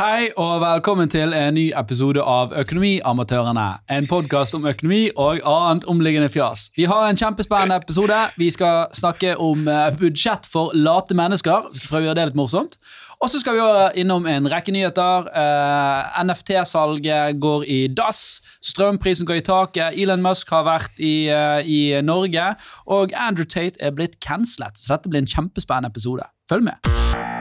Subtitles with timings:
[0.00, 3.64] Hei og velkommen til en ny episode av Økonomiamatørene.
[3.92, 6.70] En podkast om økonomi og annet omliggende fjas.
[6.72, 8.16] Vi har en kjempespennende episode.
[8.40, 11.68] Vi skal snakke om eh, budsjett for late mennesker.
[11.74, 12.78] Vi skal prøve å gjøre det litt morsomt.
[13.20, 15.28] Og så skal vi også innom en rekke nyheter.
[15.34, 18.40] Uh, NFT-salget går i dass.
[18.64, 20.00] Strømprisen går i taket.
[20.00, 22.54] Elon Musk har vært i, uh, i Norge.
[22.88, 24.80] Og Andrew Tate er blitt cancelet.
[24.80, 26.24] Så dette blir en kjempespennende episode.
[26.48, 27.39] Følg med.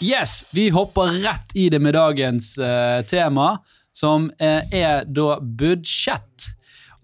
[0.00, 3.58] Yes, vi hopper rett i det med dagens uh, tema,
[3.92, 6.46] som uh, er da budsjett.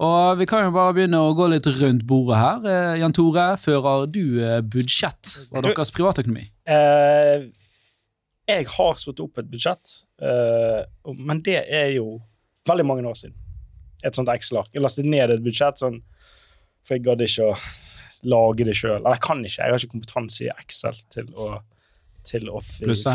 [0.01, 2.65] Og vi kan jo bare begynne å gå litt rundt bordet her.
[2.65, 4.23] Uh, Jan Tore, fører du
[4.73, 6.47] budsjett for Du- deres privatøkonomi?
[6.67, 7.47] Eh,
[8.49, 10.83] jeg har satt opp et budsjett, eh,
[11.15, 12.21] men det er jo
[12.69, 13.35] veldig mange år siden.
[14.05, 14.69] Et sånt Excel-ark.
[14.75, 16.01] Jeg lastet ned et budsjett, sånn,
[16.85, 17.57] for jeg gadd ikke å
[18.27, 18.99] lage det sjøl.
[19.01, 21.49] Eller jeg kan ikke, jeg har ikke kompetanse i Excel til å
[22.27, 23.15] til å fi, Plusse.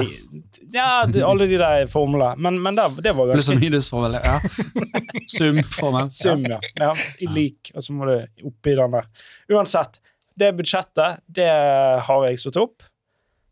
[0.74, 2.34] Ja, alle de der formlene.
[2.42, 4.38] Men, men det, det var Pluss og ganske minusformel, ja.
[5.36, 6.10] Sumformel.
[6.14, 6.62] Sum, ja.
[6.80, 6.94] ja.
[7.22, 9.08] I lik, og så må du oppi den der.
[9.52, 10.02] Uansett,
[10.40, 11.52] det budsjettet, det
[12.08, 12.92] har jeg slått opp,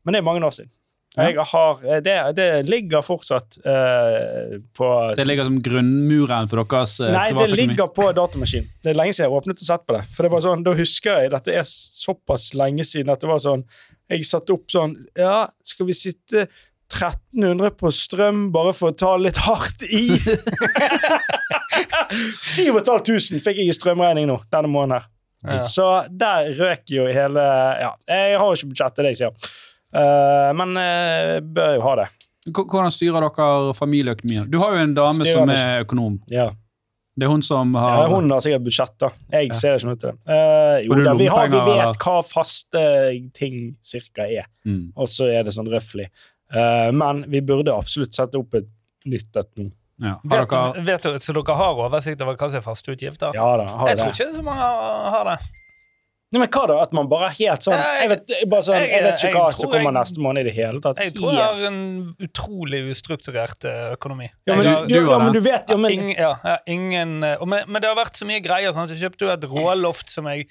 [0.04, 0.74] men det er mange år siden.
[1.18, 7.32] Har, det, det ligger fortsatt uh, på Det ligger som grunnmuren for deres eh, Nei,
[7.34, 8.68] det ligger på datamaskin.
[8.84, 10.04] Det er lenge siden jeg åpnet og sett på det.
[10.14, 13.42] For det var sånn, Da husker jeg dette er såpass lenge siden at det var
[13.42, 13.66] sånn
[14.10, 16.48] Jeg satte opp sånn Ja, skal vi sitte
[16.90, 20.08] 1300 på strøm bare for å ta litt hardt i?
[22.10, 24.98] 7500 fikk jeg i strømregning nå denne måneden.
[24.98, 25.10] her.
[25.46, 25.62] Ja.
[25.64, 27.44] Så der røk jo hele
[27.80, 29.52] Ja, jeg har jo ikke budsjett, det jeg sier.
[29.90, 32.08] Uh, men jeg bør jo ha det.
[32.50, 34.50] Hvordan styrer dere familieøkonomien?
[34.52, 36.18] Du har jo en dame Styrer som er økonom.
[36.34, 36.50] Ja.
[37.20, 39.10] Det er hun som Ja, har hun har sikkert budsjett, da.
[39.34, 39.58] Jeg Ja.
[39.60, 40.18] ser ikke noe til det.
[40.30, 42.00] Uh, jo da, vi, har, vi vet eller?
[42.06, 42.84] hva faste
[43.36, 44.94] ting cirka er, mm.
[44.96, 46.08] og så er det sånn røftlig.
[46.54, 48.70] Uh, men vi burde absolutt sette opp et
[49.06, 49.68] nytt et nå.
[50.02, 50.16] ja.
[50.32, 53.36] Har Vet, dere vet du, så dere har oversikt over hva som er faste utgifter?
[53.36, 54.04] Ja da, har jeg det.
[54.06, 54.70] tror ikke så mange
[55.14, 55.38] har det.
[56.30, 56.76] Nei, men hva da?
[56.84, 59.72] At man bare er helt sånn Jeg vet, bare sånn, jeg vet ikke hva som
[59.72, 61.02] kommer neste måned i det hele tatt.
[61.02, 61.80] Jeg tror jeg har en
[62.22, 64.30] utrolig ustrukturert eh, økonomi.
[64.46, 67.42] ja, men, du, du ja, men du vet jo, men Ing, ja, ja, ingen, eh,
[67.50, 68.76] men, men det har vært så mye greier.
[68.76, 68.94] Sant?
[68.94, 70.46] jeg kjøpte jo et råloft som jeg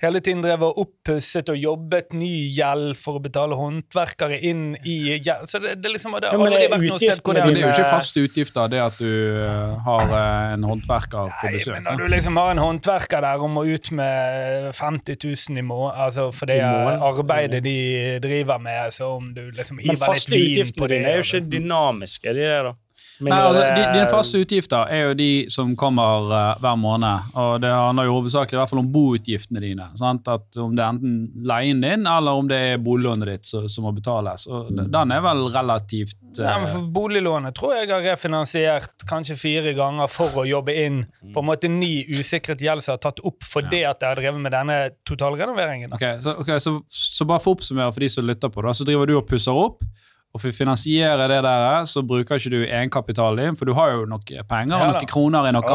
[0.00, 5.18] hele tiden drev og oppusset og jobbet ny gjeld for å betale håndverkere inn i
[5.20, 5.48] gjeld.
[5.50, 7.62] Så det, det, liksom, det har Ja, aldri vært noe sted hvor det Men det
[7.62, 9.10] er jo ikke fast faste utgifter, det at du
[9.44, 11.74] eh, har eh, en håndverker på besøk.
[11.74, 15.58] Nei, men når du liksom har en håndverker der og må ut med 50 000
[15.60, 17.76] i måneden, altså for det arbeidet de
[18.22, 21.26] driver med, så om du liksom Men hiver litt vin på det dine er jo
[21.28, 22.74] ikke det- dynamiske, er de det, da?
[23.20, 27.30] Nei, altså, de- Dine faste utgifter er jo de som kommer uh, hver måned.
[27.36, 29.88] og Det handler jo hovedsakelig i hvert fall om boutgiftene dine.
[29.98, 30.28] Sant?
[30.28, 31.16] At Om det er enten
[31.50, 34.46] leien din eller om det er boliglånet ditt som, som må betales.
[34.48, 36.44] Og Den er vel relativt uh...
[36.44, 41.02] Nei, men for Boliglånet tror jeg har refinansiert kanskje fire ganger for å jobbe inn
[41.34, 44.40] på en måte ny usikret gjeld som har tatt opp fordi at jeg har drevet
[44.40, 44.78] med denne
[45.08, 45.92] totalrenoveringen.
[45.96, 48.62] Okay, Ok, så, okay, så, så bare for å oppsummere for de som lytter på,
[48.64, 49.84] da, så driver du og pusser opp.
[50.30, 53.96] Og for å finansiere det der, så bruker ikke du egenkapitalen din, for du har
[53.96, 55.66] jo noen penger og Ja noen kroner i noen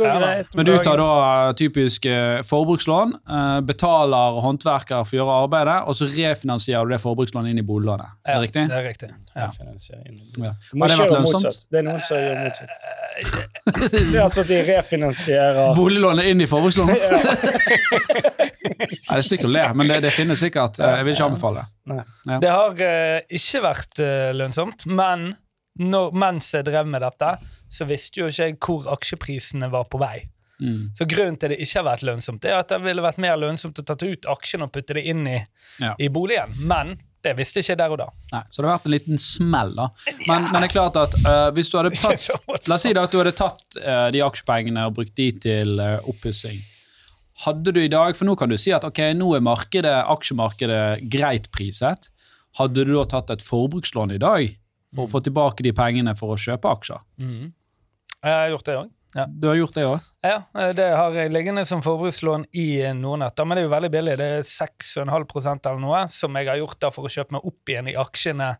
[0.00, 1.08] går Ja, Men du tar da
[1.50, 6.96] eh, typisk eh, forbrukslån, eh, betaler håndverker for å gjøre arbeidet, og så refinansierer du
[6.96, 8.16] det forbrukslånet inn i boliglånet.
[8.24, 8.64] Er det riktig?
[8.72, 9.12] Det er riktig.
[9.36, 9.50] Ja.
[9.52, 10.56] Ja.
[10.72, 11.66] Må Har det vært lønnsomt?
[11.68, 13.01] Det er noen som gjør motsatt.
[13.12, 16.98] Det er altså de refinansierer Boliglånet inn i forbrukslånet?
[17.12, 20.80] Nei, det er stygt å le, men det, det finnes sikkert.
[20.82, 21.96] Eh, Jeg vil ikke anbefale det.
[22.28, 22.38] Ja.
[22.42, 25.32] Det har uh, ikke vært uh, lønnsomt, men
[25.82, 27.30] når, mens jeg drev med dette,
[27.72, 30.18] så visste jo ikke jeg hvor aksjeprisene var på vei.
[30.62, 30.92] Mm.
[30.98, 33.38] Så grunnen til det ikke har vært lønnsomt, det er at det ville vært mer
[33.40, 35.38] lønnsomt å ta ut aksjen og putte det inn i,
[35.80, 35.94] Ja.
[35.98, 36.52] i boligen.
[36.68, 38.08] Men det visste jeg ikke der og da.
[38.32, 39.88] Nei, så det har vært en liten smell, da.
[40.28, 42.28] Men, men det er klart at uh, hvis du hadde tatt.
[42.70, 45.78] La oss si da at du hadde tatt uh, de aksjepengene og brukt de til
[45.80, 46.60] uh, oppussing.
[47.44, 51.06] Hadde du i dag, for nå kan du si at ok, nå er markedet, aksjemarkedet
[51.10, 52.10] greit priset.
[52.58, 54.52] Hadde du da tatt et forbrukslån i dag
[54.92, 57.00] for å få tilbake de pengene for å kjøpe aksjer?
[57.22, 58.90] Jeg har gjort det òg.
[59.14, 59.26] Ja.
[59.28, 60.06] Du har gjort det òg?
[60.24, 63.42] Ja, eh, det har jeg liggende som forbrukslån i eh, Nordnett.
[63.44, 64.14] Men det er jo veldig billig.
[64.20, 67.72] Det er 6,5 eller noe, som jeg har gjort da for å kjøpe meg opp
[67.74, 68.54] igjen i aksjene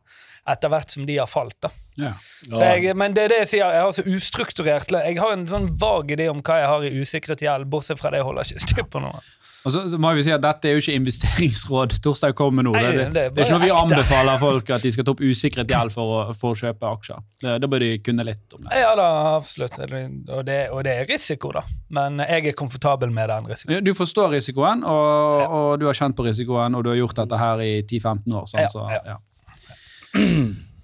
[0.53, 1.57] etter hvert som de har falt.
[1.63, 1.71] da.
[2.03, 2.13] Ja.
[2.43, 5.45] Så jeg, men det er det jeg sier, jeg har så ustrukturert Jeg har en
[5.47, 8.49] sånn vag idé om hva jeg har i usikret gjeld, bortsett fra det jeg holder
[8.49, 9.23] ikke styr på noe.
[9.63, 12.73] Og så må vi si at Dette er jo ikke investeringsråd Torstein kommer med nå.
[12.75, 15.23] Nei, Det, det, det er ikke noe vi anbefaler folk at de skal ta opp
[15.23, 17.21] usikret gjeld for å, for å kjøpe aksjer.
[17.63, 18.81] Da bør de kunne litt om det.
[18.83, 19.07] Ja da,
[19.37, 19.79] absolutt.
[19.79, 21.63] Og det, og det er risiko, da.
[21.95, 23.85] Men jeg er komfortabel med den risikoen.
[23.87, 25.47] Du forstår risikoen, og, Ja.
[25.61, 28.51] og du har kjent på risikoen, og du har gjort dette her i 10-15 år.
[28.51, 29.01] Sånn, Ja, så, ja.
[29.15, 29.21] ja.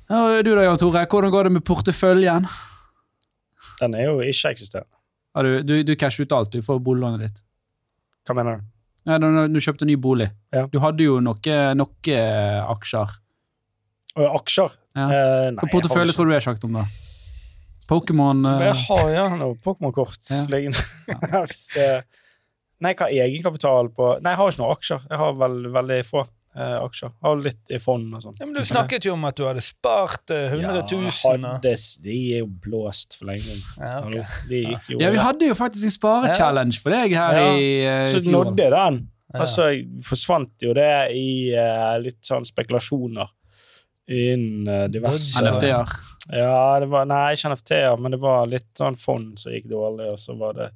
[0.09, 2.47] Ja, Du da, Jan Tore, hvordan går det med porteføljen?
[3.81, 4.95] Den er jo ikke-eksisterende.
[5.37, 7.43] Har du, du, du casher ut alt du får boliglånet ditt.
[8.29, 8.67] Hva mener du?
[9.09, 10.29] Nei, når du kjøpte ny bolig.
[10.53, 10.67] Ja.
[10.69, 12.17] Du hadde jo noen noe
[12.75, 13.15] aksjer.
[14.19, 14.75] Og aksjer?
[14.99, 15.07] Ja.
[15.07, 16.87] Eh, nei, Hva portefølje tror du jeg snakket om da?
[17.89, 20.43] Pokémon eh, Jeg har ja noe Pokémon-kort Ja.
[20.53, 20.83] liggende.
[21.09, 22.01] Ja.
[22.85, 25.07] Nei, hva egenkapital på Nei, jeg har ikke noen aksjer.
[25.11, 26.27] Jeg har vel, veldig få
[26.59, 27.13] eh, aksjer.
[27.25, 28.37] Har litt i fond og sånn.
[28.41, 31.07] Ja, men du snakket jo om at du hadde spart eh, 100 000.
[31.09, 31.75] Ja, hadde,
[32.05, 33.63] de er jo blåst for lenge siden.
[33.79, 34.27] Ja, okay.
[34.51, 37.49] De gikk jo Ja, vi hadde jo faktisk en sparechallenge for deg her Ja.
[37.55, 39.01] i uh, Så nådde den.
[39.29, 39.43] Ja.
[39.45, 39.71] Altså,
[40.07, 43.29] forsvant jo det i uh, litt sånn spekulasjoner
[44.09, 45.99] innen uh, diverse NFT-er.
[46.33, 50.11] Ja, det var, nei, ikke NFT-er, men det var litt sånn fond som gikk dårlig,
[50.13, 50.71] og så var det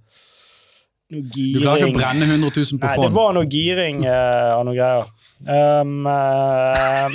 [1.12, 3.02] noe Du klarer ikke å brenne 100 000 på fond?
[3.02, 5.12] Nei, det var noe giring uh, av noe greier.
[5.42, 7.08] Um, uh,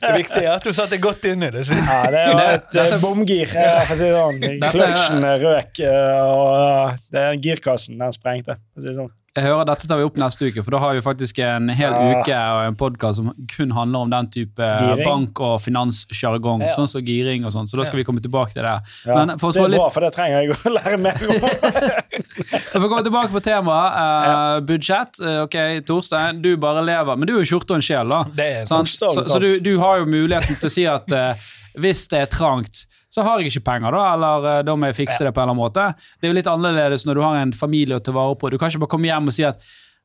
[0.00, 1.64] Det viktige er at du satte godt inn i det.
[1.68, 1.76] Så.
[1.76, 4.68] ja, det var et uh, bomgir, eh, for å si det sånn.
[4.74, 8.58] Kløtsjen eh, røk, eh, og det er girkassen den sprengte.
[8.72, 9.10] For å si det sånn.
[9.38, 11.92] Jeg hører Dette tar vi opp neste uke, for da har vi faktisk en hel
[11.94, 12.18] Ja.
[12.18, 15.04] uke og en podkast som kun handler om den type Giring.
[15.06, 16.72] bank- og finanssjargong, Ja.
[16.74, 17.68] sånn som giring og sånn.
[17.70, 18.82] Så da skal vi komme tilbake til det.
[19.06, 21.40] Ja, Men for det er litt bra, for det trenger jeg å lære mer om.
[22.70, 25.20] For å komme tilbake på temaet, eh, budsjett.
[25.22, 27.16] Eh, ok, Torstein, du bare lever.
[27.16, 28.24] Men du er jo skjorte og en sjel, da.
[28.24, 31.10] Det er sånn, Så, bokstavelig så du, du har jo muligheten til å si at
[31.12, 31.34] uh,
[31.78, 35.00] hvis det er trangt, så har jeg ikke penger, da, eller eh, da må jeg
[35.00, 35.86] fikse det på en eller annen måte.
[36.18, 38.52] Det er jo litt annerledes når du har en familie å ta vare på.
[38.52, 39.58] Du kan ikke bare komme hjem og si at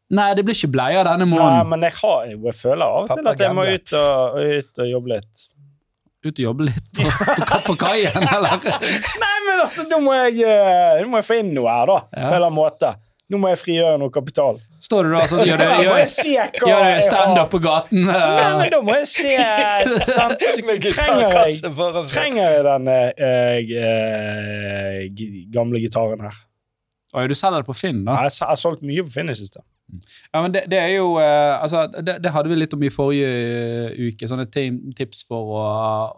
[0.10, 1.60] nei, det blir ikke bleier denne måneden.
[1.60, 4.82] Nei, men jeg, har, jeg føler av og til at jeg må ut og, ut
[4.82, 5.46] og jobbe litt.
[6.26, 8.58] Ut og jobbe litt på, på, på kaien, eller?
[8.66, 12.00] Nei, men altså, nå må jeg, da må jeg få inn noe her, da.
[12.10, 12.16] Ja.
[12.16, 12.96] På en eller annen måte.
[13.34, 14.60] Nå må jeg frigjøre noe kapital.
[14.86, 16.02] Står du da sånn, gjør, gjør,
[16.70, 18.04] gjør det standup på gaten?
[18.06, 19.38] Nei, eh, men da må jeg se
[20.16, 20.44] sant?
[20.86, 21.62] Trenger jeg,
[22.12, 25.24] trenger jeg den eh, eh,
[25.56, 26.38] gamle gitaren her?
[27.16, 28.12] Oi, du selger det på Finn, da?
[28.12, 29.62] Jeg har- jeg har solgt mye på Finn i siste.
[30.34, 32.90] Ja, men det, det er jo eh, altså, det, det hadde vi litt om i
[32.92, 33.30] forrige
[34.10, 34.28] uke.
[34.28, 35.64] Sånne tips for å,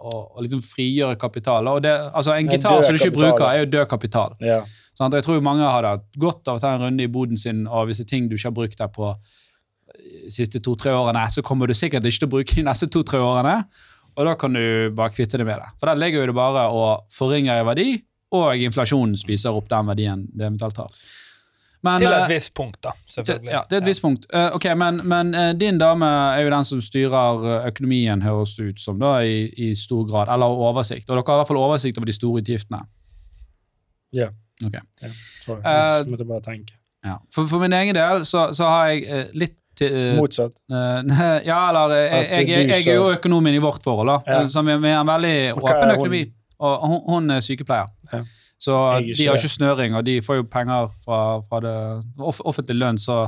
[0.07, 1.67] å, å liksom frigjøre kapital.
[1.69, 4.35] Og det, altså, en gitar som du ikke kapital, bruker, er jo død kapital.
[4.41, 4.61] Ja.
[4.99, 7.65] Og jeg tror mange hadde hatt godt av å ta en runde i boden sin,
[7.67, 9.11] og hvis det er ting du ikke har brukt der på
[9.97, 13.21] de siste to-tre årene, så kommer du sikkert ikke til å bruke de neste to-tre
[13.21, 13.59] årene.
[14.17, 15.69] Og da kan du bare kvitte deg med det.
[15.77, 17.87] For der ligger jo det bare og forringer i verdi,
[18.37, 20.99] og inflasjonen spiser opp den verdien det eventuelt har.
[21.85, 22.91] Men, Til eh, et visst punkt, da.
[23.05, 23.51] Selvfølgelig.
[23.53, 24.25] ja, til et visst punkt.
[24.33, 28.55] Uh, ok, Men, men uh, din dame er jo den som styrer eh, økonomien, høres
[28.57, 30.31] det ut som, da, i, i stor grad.
[30.33, 31.05] Eller oversikt.
[31.07, 32.81] Og dere har i hvert fall oversikt over de store utgiftene.
[34.17, 34.31] Ja.
[34.65, 34.73] Ok.
[34.73, 35.13] Ja, jeg.
[35.57, 36.77] Eh, måtte bare tenke.
[37.05, 37.19] Ja.
[37.33, 40.57] For, for min egen del så, så har jeg eh, litt til, eh, Motsatt.
[40.71, 41.03] Uh,
[41.49, 44.17] Ja, eller jeg, jeg, jeg, jeg, er jo økonomen i vårt forhold, da.
[44.25, 44.49] Ja.
[44.49, 46.25] Så vi, vi har en veldig åpen økonomi.
[46.57, 47.93] Og hun, hun er sykepleier.
[48.11, 48.23] Ja.
[48.57, 48.73] Så
[49.05, 51.75] de har ikke snøring, og de får jo penger fra, fra det
[52.17, 53.27] offentlige offentlig lønn, så,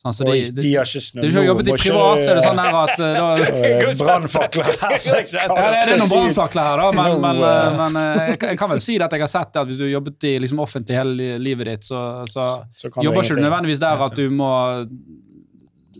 [0.00, 1.22] sånn, så de, Oi, de, de har ikke snø.
[1.26, 4.94] Du har jobbet i privat, så er det sånn der at eh, da Brannfakler her
[4.96, 7.76] ja, det er noen brannfakler her, da, men, men, eh.
[7.82, 10.28] men eh, jeg, kan- vel si at jeg har sett at hvis du har jobbet
[10.30, 12.00] i liksom, offentlig hele livet ditt, så,
[12.32, 12.48] så
[12.80, 14.50] Så du jobber ikke du nødvendigvis der at du må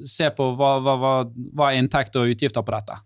[0.08, 1.12] se på hva, hva, hva,
[1.58, 2.96] hva er inntekt og utgifter på dette.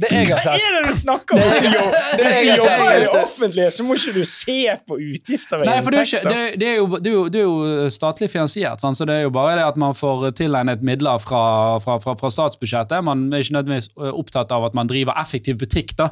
[0.00, 1.42] Det jeg har Hva er det du snakker om?
[1.42, 4.56] Du det er du jeg har jobber i det offentlige, så må ikke du se
[4.88, 6.28] på utgifter og det er, inntekter.
[6.30, 9.18] det, det, er jo, det, er jo, det er jo statlig finansiert, sånn, så det
[9.20, 11.42] er jo bare det at man får tilegnet midler fra,
[11.84, 13.04] fra, fra, fra statsbudsjettet.
[13.04, 16.08] Man er ikke nødvendigvis eh, opptatt av at man driver effektiv butikk, da.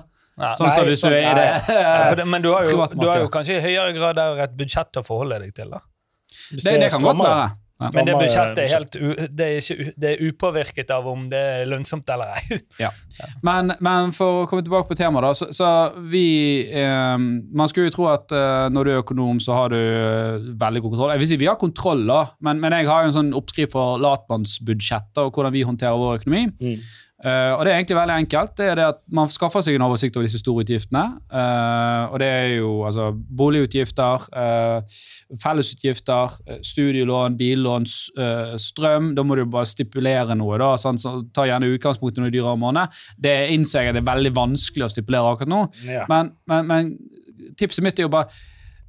[0.57, 1.49] Sånn som hvis du sånn- er i det
[1.81, 5.01] Ja, det, men du har, jo, du har jo kanskje i høyere grad et budsjett
[5.01, 5.73] å forholde deg til.
[5.73, 5.81] da.
[6.53, 7.49] Hvis Det, det kan godt være.
[7.81, 11.41] Men det budsjettet er helt u, det er ikke, det er upåvirket av om det
[11.55, 12.61] er lønnsomt eller ei.
[12.85, 12.91] Ja.
[13.45, 15.71] Men, men for å komme tilbake på temaet, da, så, så
[16.13, 16.25] vi
[16.67, 20.49] eh, Man skulle jo tro at eh, når du er økonom, så har du eh,
[20.61, 21.15] veldig god kontroll.
[21.15, 23.75] Jeg vil si vi har kontroll, da, men, men jeg har jo en sånn oppskrift
[23.75, 26.47] for latmannsbudsjetter og hvordan vi håndterer vår økonomi.
[26.61, 26.91] Mm.
[27.21, 28.53] Eh, og det er egentlig veldig enkelt.
[28.57, 31.03] Det er det at Man skaffer seg en oversikt over disse store utgiftene.
[31.29, 35.01] Uh, og det er jo altså boligutgifter, uh,
[35.43, 37.89] fellesutgifter, studielån, billån,
[38.61, 39.13] strøm.
[39.17, 40.59] Da må du bare stipulere noe.
[40.61, 42.97] da, sånn, så Ta gjerne utgangspunkt i noe dyrere måned.
[43.21, 45.61] Det innser jeg at det er veldig vanskelig å stipulere akkurat nå.
[45.89, 46.07] Ja.
[46.11, 48.33] Men, men, men tipset mitt er jo bare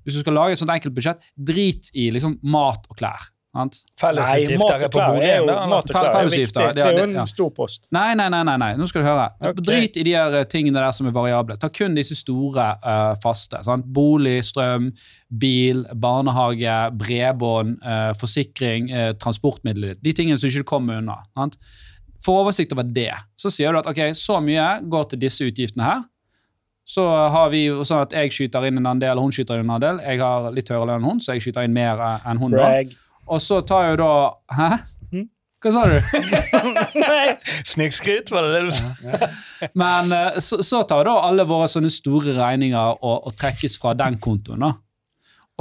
[0.02, 3.28] hvis du skal lage et sånt enkelt budsjett, drit i liksom mat og klær.
[3.52, 3.82] Sant?
[4.00, 7.88] Fellesutgifter er på er boligen, er Fellesutgifter, er- er jo en stor post.
[7.92, 8.70] Nei, nei, nei, nei, nei.
[8.80, 9.26] nå skal du høre.
[9.42, 9.64] Okay.
[9.68, 11.58] Drit i de her eh, tingene der som er variable.
[11.60, 13.60] Ta kun disse store uh, faste.
[13.68, 13.90] Sant?
[13.92, 14.88] Bolig, strøm,
[15.28, 20.00] bil, barnehage, bredbånd, uh, forsikring, eh, transportmidler.
[20.00, 21.20] De tingene som ikke du kommer unna.
[21.36, 21.60] Sant?
[22.24, 23.12] Få oversikt over det.
[23.36, 26.08] Så sier du at ok, så mye går til disse utgiftene her.
[26.88, 29.76] Så har vi jo sånn at jeg skyter inn en andel, hun skyter inn en
[29.76, 30.00] andel.
[30.08, 32.56] Jeg har litt høyere lønn enn hun, så jeg skyter inn mer enn hun.
[32.56, 32.72] da.
[33.28, 34.12] Og så tar jo da
[34.58, 34.70] Hæ?
[35.12, 35.28] Mhm.
[35.62, 35.98] Hva sa du?
[37.04, 37.36] Nei.
[37.70, 39.28] Snikskryt, var det det du sa?
[39.78, 43.94] Men eh, så, så tar da alle våre sånne store regninger og, og trekkes fra
[43.94, 44.66] den kontoen.
[44.66, 44.72] da.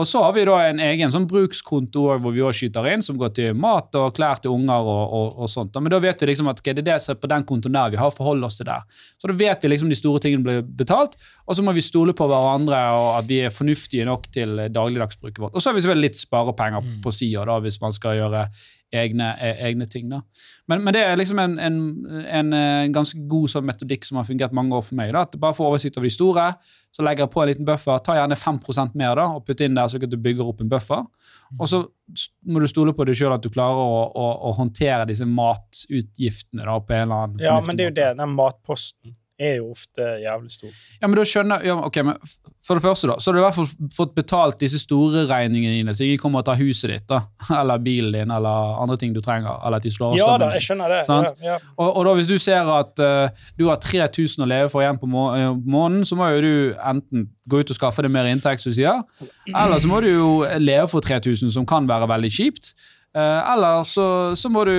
[0.01, 3.19] Og så har vi da en egen sånn brukskonto hvor vi også skyter inn, som
[3.21, 5.77] går til mat og klær til unger og, og, og sånt.
[5.77, 7.77] Men da vet vi liksom at okay, det er det som er på den kontoen
[7.77, 8.87] der vi har forholdt oss til der.
[9.21, 12.17] Så da vet vi liksom de store tingene blir betalt, og så må vi stole
[12.17, 15.55] på hverandre og at vi er fornuftige nok til dagligdagsbruket vårt.
[15.55, 18.47] Og så har vi selvfølgelig litt sparepenger på sida hvis man skal gjøre
[18.93, 20.09] egne, eh, egne ting.
[20.11, 20.21] da.
[20.69, 21.79] Men, men det er liksom en, en,
[22.27, 22.53] en,
[22.93, 25.13] ganske god sånn metodikk som har fungert mange år for meg.
[25.15, 26.47] da, at Bare få oversikt over de store,
[26.91, 28.03] så legger jeg på en liten buffer.
[28.05, 28.61] Ta gjerne 5
[28.99, 31.07] mer da, og putt inn der, slik at du bygger opp en buffer.
[31.59, 31.85] Og så
[32.47, 36.67] må du stole på deg sjøl at du klarer å, å, å håndtere disse matutgiftene
[36.67, 38.11] da, på en eller annen Ja, men det er jo det.
[38.19, 40.73] Den matposten er jo ofte jævlig stor.
[41.01, 42.33] Ja, men da skjønner ja, ok, men
[42.67, 45.79] For det første, da, så har du i hvert fall fått betalt disse store regningene
[45.79, 47.23] dine, så ingen kommer og tar huset ditt, da,
[47.61, 49.57] eller bilen din, eller andre ting du trenger.
[49.65, 51.01] eller at de slår Ja da, jeg skjønner det.
[51.09, 51.59] Ja, ja.
[51.79, 55.01] Og, og da hvis du ser at uh, du har 3000 å leve for igjen
[55.01, 58.29] på må eh, måneden, så må jo du enten gå ut og skaffe deg mer
[58.31, 59.03] inntekt, som du sier,
[59.49, 60.31] eller så må du jo
[60.61, 62.75] leve for 3000, som kan være veldig kjipt.
[63.17, 64.07] Eh, eller så,
[64.39, 64.75] så må du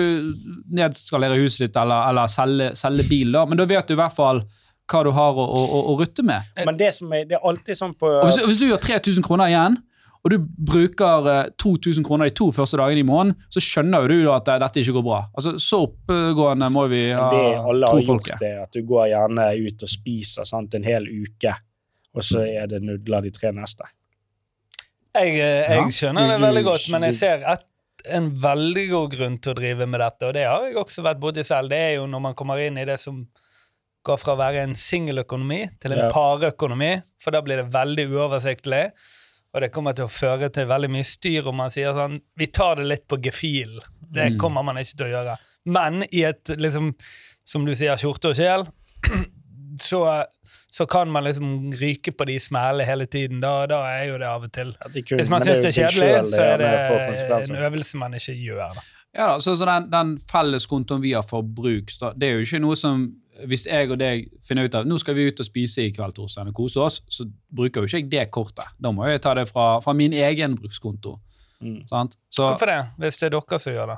[0.72, 3.46] nedskalere huset ditt eller, eller selge, selge bil, da.
[3.50, 4.44] Men da vet du i hvert fall
[4.92, 6.48] hva du har å, å, å, rutte med.
[6.66, 9.24] Men det som er, det er alltid sånn på Og hvis, hvis du gjør 3000
[9.24, 9.78] kroner igjen,
[10.22, 10.36] og du
[10.72, 14.36] bruker eh, 2000 kroner de to første dagene i måneden, så skjønner jo du da
[14.38, 15.22] at eh, dette ikke går bra.
[15.36, 18.44] Altså, Så oppegående må vi ha, det alle tro har gjort folket.
[18.44, 21.56] det, at du går gjerne ut og spiser sant, en hel uke,
[22.16, 23.88] og så er det nudler de tre neste.
[25.12, 25.90] Jeg, eh, jeg Ja.
[25.98, 27.66] skjønner det veldig godt, men jeg ser et,
[28.06, 31.20] en veldig god grunn til å drive med dette, og det har jeg også vært
[31.20, 31.70] borti selv.
[31.70, 33.28] Det er jo når man kommer inn i det som
[34.04, 36.12] går fra å være en singeløkonomi til en Ja.
[36.12, 38.92] parøkonomi, for da blir det veldig uoversiktlig.
[39.54, 42.48] Og det kommer til å føre til veldig mye styr om man sier sånn Vi
[42.48, 43.82] tar det litt på gefühl.
[44.12, 44.38] Det Mm.
[44.40, 45.38] kommer man ikke til å gjøre.
[45.66, 46.96] Men i et, liksom,
[47.46, 48.66] som du sier, skjorte og sjel,
[49.80, 50.26] så,
[50.72, 53.42] så kan man liksom ryke på de smellene hele tiden.
[53.44, 54.72] Da, da er jo det av og til
[55.04, 58.36] kun- Hvis man syns det er kjedelig, selv så er det en øvelse man ikke
[58.40, 58.70] gjør.
[58.78, 58.82] Da.
[59.14, 62.62] Ja da, så, så den, den felleskontoen vi har for bruk, det er jo ikke
[62.64, 63.10] noe som
[63.48, 66.14] Hvis jeg og deg finner ut av nå skal vi ut og spise i kveld,
[66.14, 67.24] Torstein, og kose oss, så
[67.56, 68.68] bruker jo ikke jeg det kortet.
[68.80, 71.16] Da må jeg ta det fra, fra min egen brukskonto.
[71.64, 71.80] Mm.
[71.90, 72.18] Sant?
[72.30, 72.80] Så, Hvorfor det?
[73.00, 73.98] Hvis det er dere som gjør det?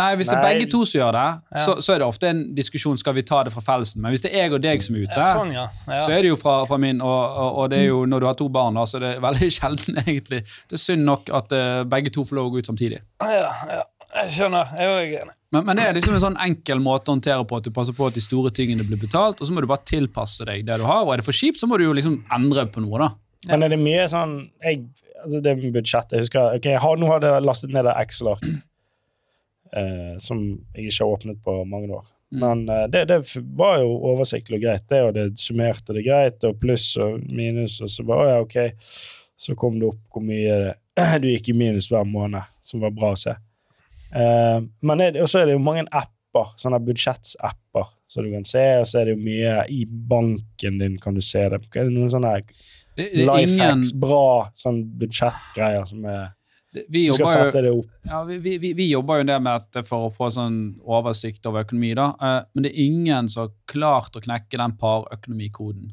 [0.00, 1.62] Nei, hvis det er begge to som gjør det, Ja.
[1.66, 4.00] så, så er det ofte en diskusjon skal vi ta det fra fellesen.
[4.02, 5.66] Men hvis det er jeg og deg som er ute, Ja, sånn, ja.
[5.86, 6.00] ja.
[6.06, 8.26] så er det jo fra, fra min, og, og, og det er jo når du
[8.30, 10.42] har to barn, så så det er veldig sjelden, egentlig.
[10.68, 13.02] Det er synd nok at uh, begge to får lov å gå ut samtidig.
[13.20, 13.82] ja, ja.
[14.12, 14.74] Jeg skjønner.
[14.76, 15.34] Jeg er enig.
[15.56, 17.96] Men, men det er liksom en sånn enkel måte å håndtere på at du passer
[17.96, 20.76] på at de store tingene blir betalt, og så må du bare tilpasse deg det
[20.80, 21.06] du har.
[21.06, 23.08] Og er det for kjipt, så må du jo liksom endre på noe, da.
[23.48, 24.82] Men er det mye sånn jeg,
[25.24, 28.04] altså Det er budsjettet jeg husker, okay, jeg har, Nå har jeg lastet ned et
[28.04, 28.44] Excel-ark
[29.76, 30.42] eh, som
[30.74, 32.06] jeg ikke har åpnet på mange år.
[32.32, 32.40] Mm.
[32.40, 33.20] Men eh, det, det
[33.58, 37.80] var jo oversiktlig og greit, det, og det summerte det greit, og pluss og minus,
[37.84, 38.58] og så bare, ja, ok,
[39.42, 40.74] så kom det opp hvor mye det,
[41.22, 43.36] du gikk i minus hver måned, som var bra å se.
[44.12, 48.86] Eh, men så er det jo mange apper, sånne budsjettsapper, som du kan se, og
[48.88, 51.60] så er det jo mye i banken din, kan du se det.
[51.74, 56.32] Er det noen sånne ingen, Lifehacks, bra sånn budsjettgreier som er
[56.72, 57.88] vi, skal jobber jo, sette det opp.
[58.08, 61.66] ja, vi, vi, vi- jobber jo det med dette for å få sånn oversikt over
[61.66, 62.06] økonomi, da.
[62.16, 65.90] Eh, men det er ingen som har klart å knekke den parøkonomikoden.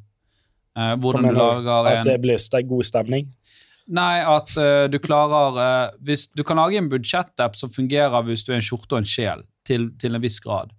[0.80, 3.32] Eh, hvordan du lager en At det blir god stemning.
[3.90, 8.46] Nei, at eh, du klarer eh, hvis, Du kan lage en budsjettapp som fungerer hvis
[8.46, 10.72] du er en skjorte og en sjel, til, til en viss grad.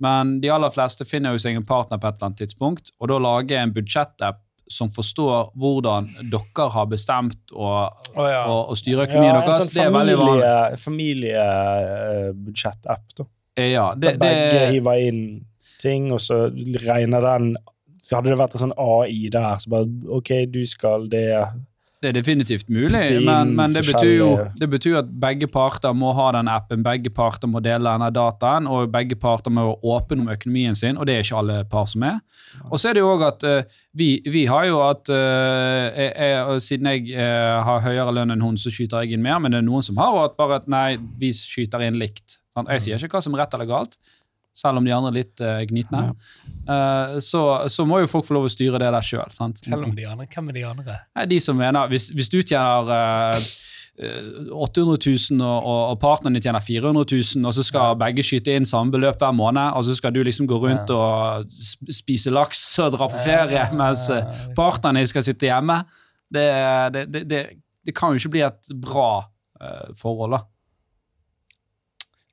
[0.00, 3.10] Men de aller fleste finner jo seg en partner på et eller annet tidspunkt, og
[3.10, 7.70] da lage en budsjettapp som forstår hvordan dere har bestemt å,
[8.14, 8.42] Å, ja.
[8.50, 10.42] å, å styre økonomien Ja, deres, sånn det er veldig vanlig.
[10.84, 13.24] familie- familiebudsjettapp, da.
[13.56, 15.22] Eh, Ja, det, Der begge det, hiver inn
[15.82, 16.48] ting, og så
[16.86, 17.56] regner den
[18.00, 19.88] så Hadde det vært en sånn AI der, så bare
[20.20, 21.24] OK, du skal det
[21.98, 25.48] Det er definitivt mulig, Din men, men det, betyr jo, det betyr jo at begge
[25.50, 29.64] parter må ha den appen, begge parter må dele denne dataen, og begge parter må
[29.66, 32.20] være åpne om økonomien sin, og det er ikke alle par som er.
[32.68, 36.12] Og så er det jo òg at uh, vi, vi har jo at uh, jeg,
[36.14, 39.56] jeg, Siden jeg uh, har høyere lønn enn hun, så skyter jeg inn mer, men
[39.56, 42.38] det er noen som har at bare at nei, vi skyter inn likt.
[42.54, 42.70] Sant?
[42.76, 43.98] Jeg sier ikke hva som er rett eller galt,
[44.58, 46.02] selv om de andre er litt uh, gnitne.
[46.66, 49.30] uh, så, så må jo folk få lov å styre det der sjøl.
[49.34, 51.00] Selv om de andre, hvem er de andre?
[51.18, 53.48] Nei, de som mener, Hvis, hvis du tjener eh,
[54.54, 54.98] 800
[55.30, 58.94] 000 og, og, partneren din tjener 400 000, og så skal begge skyte inn samme
[58.94, 61.48] beløp hver måned, og så skal du liksom gå rundt og
[61.94, 65.80] spise laks og dra på ferie, mens eh, partneren din skal sitte hjemme,
[66.34, 66.46] det,
[66.94, 67.42] det, det,
[67.86, 69.10] det, kan jo ikke bli et bra
[69.96, 70.44] forhold, da.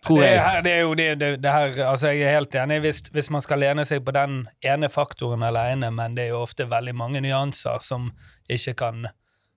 [0.06, 0.42] Tror det, jeg.
[0.46, 3.30] her, det er jo det, det, det her, altså Jeg er helt enig hvis, hvis
[3.34, 6.94] man skal lene seg på den ene faktoren alene, men det er jo ofte veldig
[6.98, 8.12] mange nyanser som
[8.52, 9.08] ikke kan,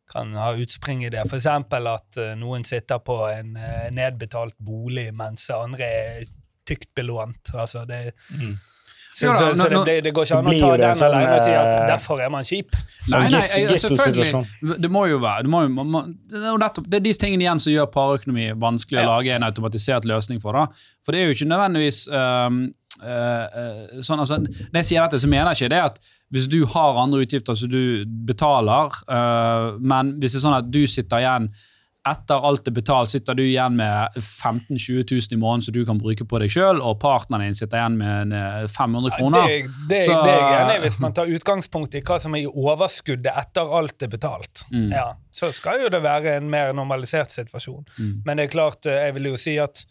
[0.09, 1.27] kan ha utspring i det.
[1.27, 6.33] Eksempel at eh, noen sitter på en eh, nedbetalt bolig, mens andre er
[6.69, 7.53] tykt belånt.
[7.55, 8.15] Altså det,
[9.19, 11.55] så, så, så det, det, går ikke an å ta den sånn, alene og si
[11.59, 12.77] at eh, derfor er man kjip.
[13.03, 14.43] Sånn Nei, nei, jeg- selvfølgelig.
[14.85, 17.15] Det må jo være det, må jo, man, man, det, er nettopp, det er de
[17.25, 20.55] tingene igjen som gjør parøkonomi vanskelig å lage en automatisert løsning for.
[20.55, 20.69] da.
[21.03, 22.61] For det er jo ikke nødvendigvis um,
[23.03, 25.99] uh, sånn, altså, Når jeg sier dette, så mener jeg ikke det at
[26.35, 30.71] hvis du har andre utgifter som du betaler, uh, men hvis det er sånn at
[30.71, 31.51] du sitter igjen
[32.09, 35.81] etter alt er betalt, sitter du igjen med 15 000-20 000 i måneden som du
[35.85, 39.47] kan bruke på deg sjøl, og partneren din sitter igjen med øh, 500 kroner.
[39.51, 39.59] Det,
[39.91, 43.33] det, Så- det er i hvis man tar utgangspunkt i hva som er i overskuddet
[43.35, 44.65] etter alt er betalt.
[44.73, 44.91] Mm.
[44.95, 47.85] Ja, så skal jo det være en mer normalisert situasjon.
[47.99, 48.15] Mm.
[48.25, 49.85] Men det er klart, eh, jeg vil jo si at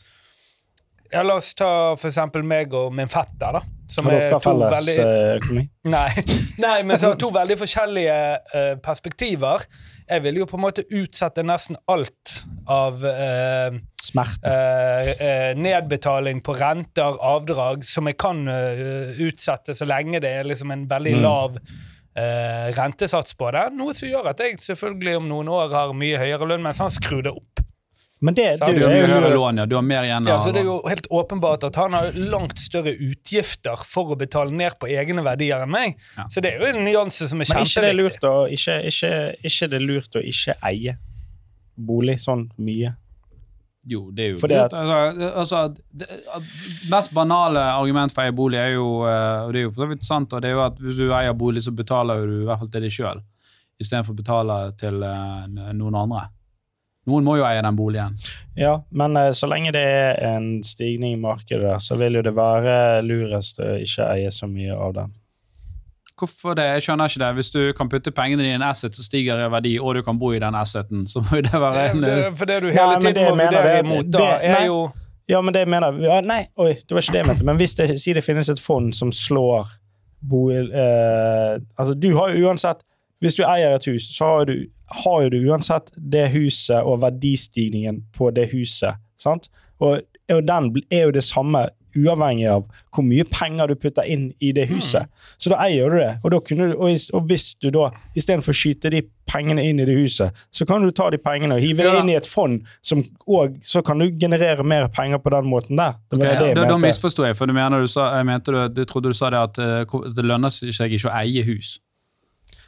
[1.12, 3.64] ja, La oss ta for eksempel meg og min fetter, da.
[3.88, 5.68] Som er to felles veldig eh?
[5.96, 6.24] Nei,
[6.60, 8.16] nei men så har to veldig forskjellige
[8.52, 9.64] uh, perspektiver.
[10.08, 12.34] Jeg vil jo på en måte utsette nesten alt
[12.72, 14.52] av uh, Smerte.
[14.52, 20.88] Uh, nedbetaling på renter, avdrag, som jeg kan utsette så lenge det er liksom en
[20.90, 21.24] veldig Mm.
[21.24, 21.62] lav
[22.74, 23.68] rentesats på det.
[23.78, 26.90] Noe som gjør at jeg selvfølgelig om noen år har mye høyere lønn, mens han
[26.90, 27.62] skrur det opp.
[28.20, 29.66] Men det, du, det Du har lån, ja.
[29.70, 32.58] Du har mer igjen Ja, så Det er jo helt åpenbart at han har langt
[32.58, 36.00] større utgifter for å betale ned på egne verdier enn meg.
[36.18, 36.26] Ja.
[36.34, 38.32] Så det er jo en nyanse som er Men ikke det kjempeviktig.
[38.32, 39.12] å ikke, ikke,
[39.52, 40.96] ikke det er lurt å ikke eie
[41.78, 42.96] bolig sånn mye.
[43.88, 44.96] Jo, det er jo Fordi at- altså,
[45.44, 45.60] altså,
[45.94, 46.08] det
[46.92, 49.86] mest banale argument for å eie bolig er jo eh, og det er jo for
[49.86, 52.42] så vidt sant, og det er jo at hvis du eier bolig, så betaler du
[52.42, 53.22] i hvert fall til deg sjøl,
[53.80, 55.46] istedenfor å betale til eh,
[55.78, 56.26] noen andre.
[57.08, 58.18] Noen må jo eie den boligen.
[58.60, 62.24] Ja, men eh, så lenge det er en stigning i markedet, der, så vil jo
[62.26, 62.74] det være
[63.06, 65.14] lurest å ikke eie så mye av den.
[66.18, 66.64] Hvorfor det?
[66.66, 67.28] Jeg skjønner ikke det.
[67.38, 70.02] Hvis du kan putte pengene dine i en asset som stiger i verdi, og du
[70.06, 72.56] kan bo i den asseten, så må jo det være en Det, det, for det
[72.64, 74.80] du hele nei, tiden må vurdere imot, det- da, er jo
[75.30, 77.46] Ja, men det jeg mener ja, Nei, oi, det var ikke det jeg mente.
[77.46, 79.68] Men hvis det, si det finnes et fond som slår
[80.26, 82.82] bo, eh, Altså, du har jo uansett
[83.24, 84.68] Hvis du eier et hus, så har du,
[85.04, 89.00] har du uansett det huset og verdistigningen på det huset.
[89.18, 89.50] sant?
[89.80, 94.28] Og, og den er jo det samme uavhengig av hvor mye penger du putter inn
[94.44, 95.08] i det huset.
[95.42, 96.12] Så da eier du det.
[96.24, 99.82] Og, da kunne du, og, og hvis du da istedenfor å skyte de pengene inn
[99.82, 102.04] i det huset, så kan du ta de pengene og hive det Ja.
[102.04, 105.80] inn i et fond, som, og så kan du generere mer penger på den måten
[105.80, 105.98] der.
[106.12, 108.62] Det var det jeg da, misforsto jeg, for du mener du sa, jeg mente du,
[108.78, 111.80] du trodde du sa det at uh, det lønner seg ikke å eie hus.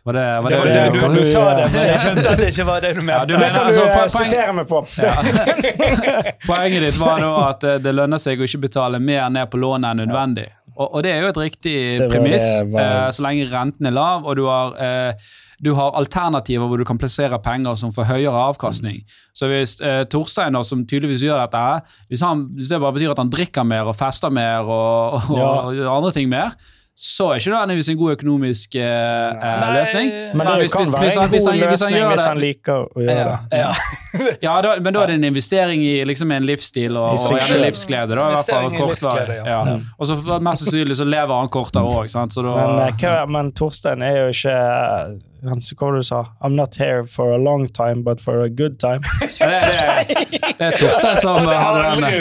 [0.07, 2.37] Var det, var det det, det, du, du du- sa det, men jeg skjønte at
[2.39, 3.25] det ikke var det du Ja, mente.
[3.27, 4.79] du Det kan du altså, eh, sitere meg på.
[6.47, 9.59] Poenget ditt var nå at eh, det lønner seg å ikke betale mer ned på
[9.61, 10.47] lånet enn nødvendig.
[10.79, 11.75] Og, og det er jo et riktig
[12.11, 16.69] premiss, var- eh, så lenge renten er lav, og du har, eh, du har alternativer
[16.71, 19.01] hvor du kan plassere penger som får høyere avkastning.
[19.35, 21.65] Så hvis eh, Torstein, da, som tydeligvis gjør dette,
[22.07, 25.35] hvis, han, hvis det bare betyr at han drikker mer og fester mer og, og,
[25.35, 25.49] Ja.
[25.67, 26.55] og andre ting mer,
[27.01, 30.09] så er ikke det nødvendigvis en god økonomisk eh, eh, Nei, løsning.
[30.35, 32.37] Men det hvis- kan hvis- være hvis en god han- hvis han løsning hvis han
[32.43, 33.59] liker å gjøre Ja, det.
[33.59, 33.71] ja.
[34.47, 37.39] Ja, da, men da er det en investering i liksom en livsstil og, I og
[37.39, 38.15] gjerne livsglede.
[38.15, 39.27] Da, i hvert fall Investering i kortvarig.
[39.29, 39.65] livsglede, Ja.
[39.65, 39.77] ja.
[39.99, 42.11] Og så mest sannsynlig så lever han kortere òg,
[42.75, 44.57] Men, eh, hva, men Torstein er jo ikke
[45.41, 46.19] Hva var det du sa?
[46.41, 48.99] I'm not here for a long time, but for a good time.
[49.39, 52.01] det, er Torstein som har den.
[52.01, 52.19] Nei,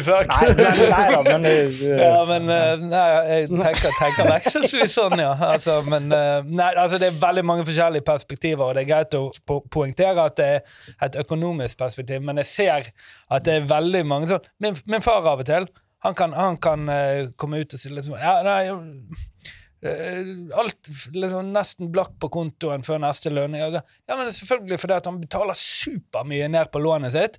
[0.93, 1.55] nei men det,
[2.05, 5.33] Ja, men eh, nei, jeg tenker, tenker vekselvis sånn, ja.
[5.51, 9.19] Altså, men eh, nei, altså, det er veldig mange forskjellige perspektiver, og det er greit
[9.19, 12.91] å po poengtere at det er et økonomisk perspektiv, men jeg ser
[13.29, 15.69] at det er veldig mange sånn min, min far av og til
[16.07, 21.53] Han kan, han kan eh, komme ut og si liksom ja, nei, eh, Alt liksom
[21.55, 23.63] nesten blakk på kontoen før neste lønning.
[23.63, 23.83] Ja,
[24.17, 27.39] men det er selvfølgelig fordi han betaler supermye ned på lånet sitt.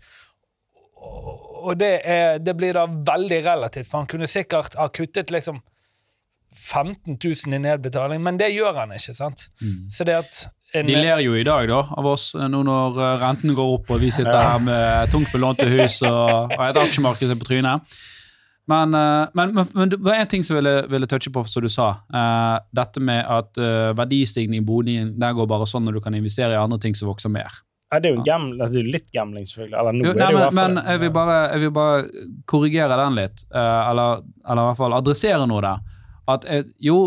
[0.99, 5.59] Og det, er, det blir da veldig relativt, for han kunne sikkert ha kuttet liksom
[6.55, 9.49] 15 000 i nedbetaling, men det gjør han ikke, sant?
[9.93, 10.39] Så det at
[10.73, 13.89] en, De ler jo i dag da, av oss, nå når eh, renten går opp
[13.95, 17.97] og vi sitter her med tungt belånte hus og, og et aksjemarked på trynet.
[18.69, 21.41] Men, eh, men, men, men det var en ting som jeg ville, ville touche på,
[21.49, 21.89] som du sa.
[22.13, 26.17] Uh, dette med at uh, verdistigning i boligen der går bare sånn når du kan
[26.17, 27.49] investere i andre ting som vokser mer.
[27.89, 29.77] Ja, det er jo gam, det er litt gambling, selvfølgelig.
[29.81, 32.99] Eller nå Jo, er det jo men, men jeg, vil bare, jeg vil bare korrigere
[33.01, 35.95] den litt, Uh, eller, eller i hvert fall adressere noe der.
[36.29, 36.43] At
[36.77, 36.97] jo,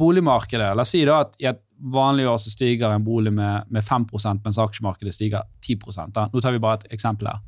[0.00, 1.58] boligmarkedet La oss si da at i et
[1.92, 6.24] vanlig år så stiger en bolig med, med 5% mens aksjemarkedet stiger 10 da.
[6.32, 7.42] Nå tar vi bare et eksempel her.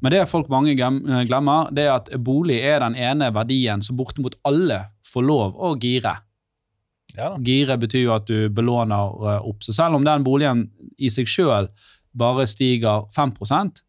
[0.00, 3.98] Men det folk mange eh, glemmer, det er at bolig er den ene verdien som
[3.98, 6.16] bortimot alle får lov å gire.
[7.16, 7.34] ja.
[7.42, 9.62] Gire betyr jo at du belåner eh, opp.
[9.66, 11.70] Så selv om den boligen i seg sjøl
[12.18, 13.82] bare stiger 5%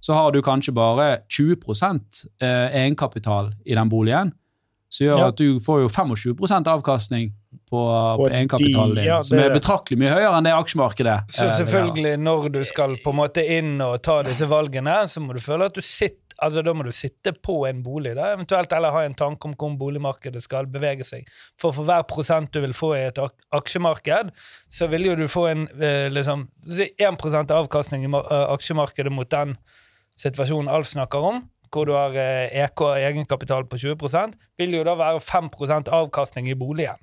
[0.00, 1.56] så har du kanskje bare 20
[2.40, 4.32] eh, egenkapital i den boligen.
[4.88, 5.26] Som gjør Ja.
[5.28, 7.32] at du får jo 25% avkastning
[7.68, 9.04] på, på, på egenkapitalen din.
[9.04, 11.58] ja, som er betraktelig mye høyere enn det aksjemarkedet Så eh, leverer.
[11.58, 15.40] selvfølgelig, når du skal på en måte inn og ta disse valgene, så må du
[15.44, 18.92] føle at du sitter Altså, Da må du sitte på en bolig, da, eventuelt eller
[18.94, 21.26] ha en tanke om hvor boligmarkedet skal bevege seg.
[21.58, 24.30] For for hver prosent du vil få i et ak aksjemarked,
[24.70, 29.56] så vil jo du få en eh, liksom, 1 avkastning i eh, aksjemarkedet mot den
[30.16, 34.94] situasjonen Alf snakker om, hvor du har eh, EK, egenkapital på 20% vil jo da
[34.98, 36.98] være 5% avkastning i boligen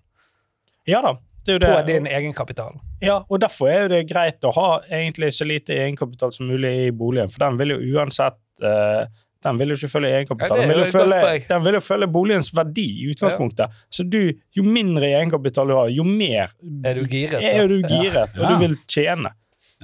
[0.88, 1.16] Ja da.
[1.46, 1.86] Det er på jo det.
[1.94, 2.80] din egenkapital.
[3.06, 6.72] Ja, og derfor er jo det greit å ha egentlig så lite egenkapital som mulig
[6.88, 9.06] i boligen, for den vil jo uansett uh,
[9.46, 10.58] den vil jo ikke følge egenkapital.
[10.58, 13.76] Ja, er den, vil følge, den vil jo følge boligens verdi i utgangspunktet.
[13.94, 16.50] Så du, jo mindre egenkapital du har, jo mer
[16.82, 17.44] Er du giret?
[17.46, 19.36] er du giret, og du vil tjene.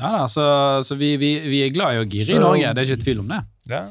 [0.01, 0.45] Ja da, så,
[0.87, 3.03] så vi, vi, vi er glad i å gire Så- i Norge, det er ikke
[3.05, 3.41] tvil om det.
[3.69, 3.83] Ja.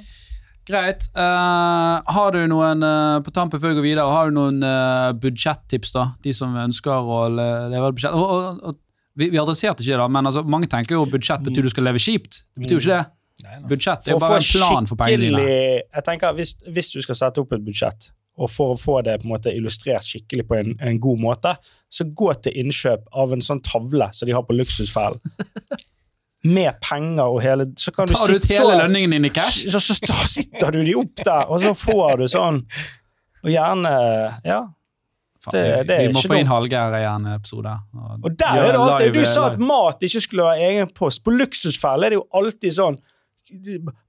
[0.71, 1.09] Greit.
[1.17, 5.11] Uh, har du noen uh, på tampen før vi går videre, har du noen uh,
[5.21, 6.07] budsjettips, da?
[6.25, 8.15] De som ønsker å leve av budsjett.
[8.17, 8.79] Og, og, og,
[9.19, 12.01] vi, vi adresserte ikke det, men altså, mange tenker jo budsjett betyr du skal leve
[12.03, 12.45] kjipt.
[12.55, 13.03] Det betyr jo ikke det.
[13.41, 13.59] Nei.
[13.73, 15.45] Budsjett er jo bare en plan for pengene dine.
[15.83, 19.19] Jeg tenker, hvis, hvis du skal sette opp et budsjett, og for å få det
[19.21, 21.55] på en måte illustrert skikkelig på en, en god måte,
[21.93, 25.21] så gå til innkjøp av en sånn tavle som de har på luksusfellen.
[26.45, 29.67] Med penger og hele Så kan du Tar du ut hele lønningen din i cash?
[29.71, 32.63] Så, så, så, sitter du de opp der, og så får du sånn
[33.45, 33.93] Og gjerne
[34.45, 34.63] Ja.
[35.45, 36.47] Faen, det- det vi må få inn.
[36.47, 37.71] Hallgeir i en episode.
[38.23, 41.23] Og der er det alltid, Du sa at mat ikke skulle være egen post.
[41.25, 42.99] På Luksusfelle er det jo alltid sånn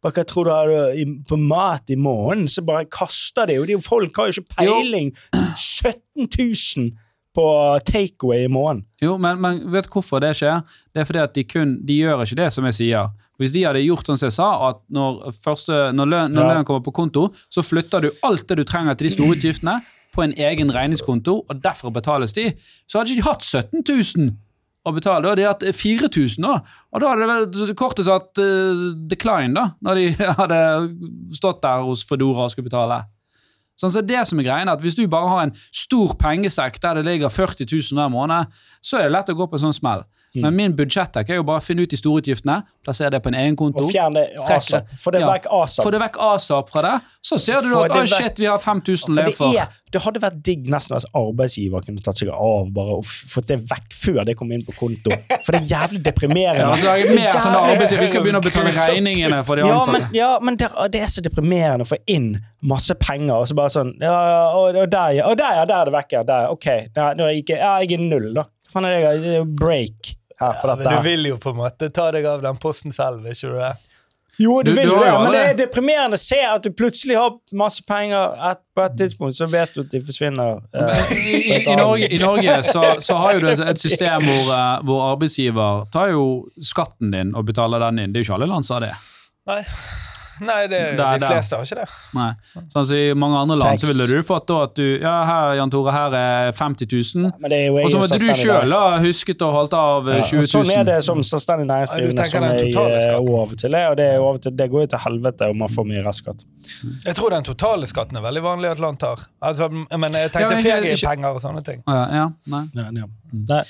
[0.04, 0.68] Bare hva tror du har
[1.28, 2.48] på mat i morgen?
[2.48, 3.80] Så bare kaster de jo.
[3.82, 5.12] Folk har jo ikke peiling.
[5.56, 6.92] 17 000
[7.36, 7.46] på
[7.88, 8.84] takeaway i morgen.
[9.02, 10.66] Jo, men, men vet du hvorfor det skjer?
[10.92, 13.14] Det er fordi at de kun, de gjør ikke det som jeg sier.
[13.42, 16.84] Hvis de hadde gjort som jeg sa, at når, første, når, løn, når lønnen kommer
[16.86, 19.80] på konto, så flytter du alt det du trenger til de store utgiftene
[20.12, 22.50] på en egen regningskonto, og derfor betales de.
[22.88, 24.34] Så hadde ikke de hatt 17 000
[24.82, 26.58] å betale, da hadde de hatt 4000 da.
[26.92, 30.06] Og da hadde det kortet satt uh, decline da, når de
[30.42, 30.62] hadde
[31.38, 33.04] stått der hos Fedora og skulle betale.
[33.82, 37.00] Sånn, så det som er greien at Hvis du bare har en stor pengesekk der
[37.00, 39.80] det ligger 40 000 hver måned, så er det lett å gå på en sånn
[39.80, 40.06] smell.
[40.32, 40.42] Mm.
[40.46, 43.28] Men min budsjettek er jo bare å finne ut de store utgiftene, plassere det på
[43.34, 44.88] en egen konto, Og fjerne asap.
[44.96, 45.28] Få det Ja.
[45.28, 45.84] vekk asap.
[45.84, 48.08] få det vekk asap fra det, så ser du at vekk.
[48.08, 51.84] shit, vi har 5000 å For det, er, det hadde vært digg nesten hvis arbeidsgiver
[51.84, 55.12] kunne tatt seg av bare og fått det vekk før det kom inn på konto.
[55.44, 56.64] For det er jævlig deprimerende.
[56.64, 59.56] Ja, altså, det er mer er sånn arbeidsgiver, Vi skal begynne å betale regningene for
[59.60, 63.48] de ja, men, ja, men det, er så deprimerende å få inn masse penger, og
[63.52, 64.16] så bare sånn Ja,
[64.56, 65.28] og, og der, ja.
[65.36, 65.66] Der, ja.
[65.66, 66.24] Der er det vekk, ja.
[66.24, 66.50] Der.
[66.56, 66.66] Ok.
[66.96, 68.48] Ja, er jeg, jeg er null, da.
[68.72, 69.46] Hva faen er det?
[69.60, 70.84] Break her på Ja, dette.
[70.84, 71.02] men her.
[71.04, 73.72] du vil jo på en måte ta deg av den posten selv, ikke du det?
[74.40, 77.18] Jo, du, Du- vil jo det, men det er deprimerende å se at du plutselig
[77.20, 80.62] har masse penger et, på et tidspunkt, så vet du at de forsvinner.
[80.74, 84.24] eh, I, i, i, Norge, i Norge så, så har jo du et- et system
[84.24, 86.24] hvor, eh, hvor arbeidsgiver tar jo
[86.64, 88.14] skatten din og betaler den inn.
[88.16, 88.96] Det er jo ikke alle land som har det.
[89.52, 89.62] Nei,
[90.42, 91.28] Nei det, Der, de der.
[91.28, 91.88] fleste har ikke det.
[92.18, 92.30] Nei.
[92.74, 95.54] Sånn som I mange andre land så ville du fått da at du Ja, her,
[95.60, 97.28] Jan Tore, her er 50 000.
[97.42, 100.42] Ja, er Og så måtte du sjøl ha husket å holde av eh, Ja, 20
[100.42, 100.48] 000.
[100.54, 103.84] Sånn er det som selvstendig næringsdrivende ja, som er jeg eh, av og til det.
[103.92, 106.46] og det, er og til, det går jo til helvete om man får mye restskatt.
[107.06, 109.28] Jeg tror den totale skatten er veldig vanlig at land tar.
[109.42, 111.84] Altså, men jeg Ja, tenkte men feriepenger og sånne ting.
[111.88, 112.66] Ja, ja, nei.
[112.76, 113.08] Ja, ja.
[113.34, 113.46] Mm.
[113.50, 113.64] Nei,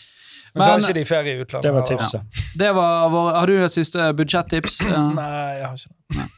[0.54, 1.64] Men, så har Men- ikke de ferie i utlandet.
[1.64, 2.22] det var tipset.
[2.28, 2.58] tipset.
[2.60, 4.82] Det var vår, Har du et siste budsjettips?
[4.84, 6.30] Nei, jeg har ikke det.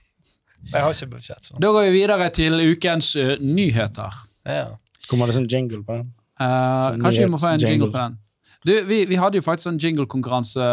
[0.72, 1.46] Jeg har ikke budsjett.
[1.46, 1.60] sånn.
[1.62, 4.20] Da går vi videre til ukens uh, nyheter.
[4.48, 4.68] Ja.
[5.10, 6.12] Kommer det sånn jingle på den?
[6.40, 8.20] Uh, kanskje vi må få en jingle jingle på den.
[8.64, 10.68] Du, vi, vi hadde jo faktisk en jinglekonkurranse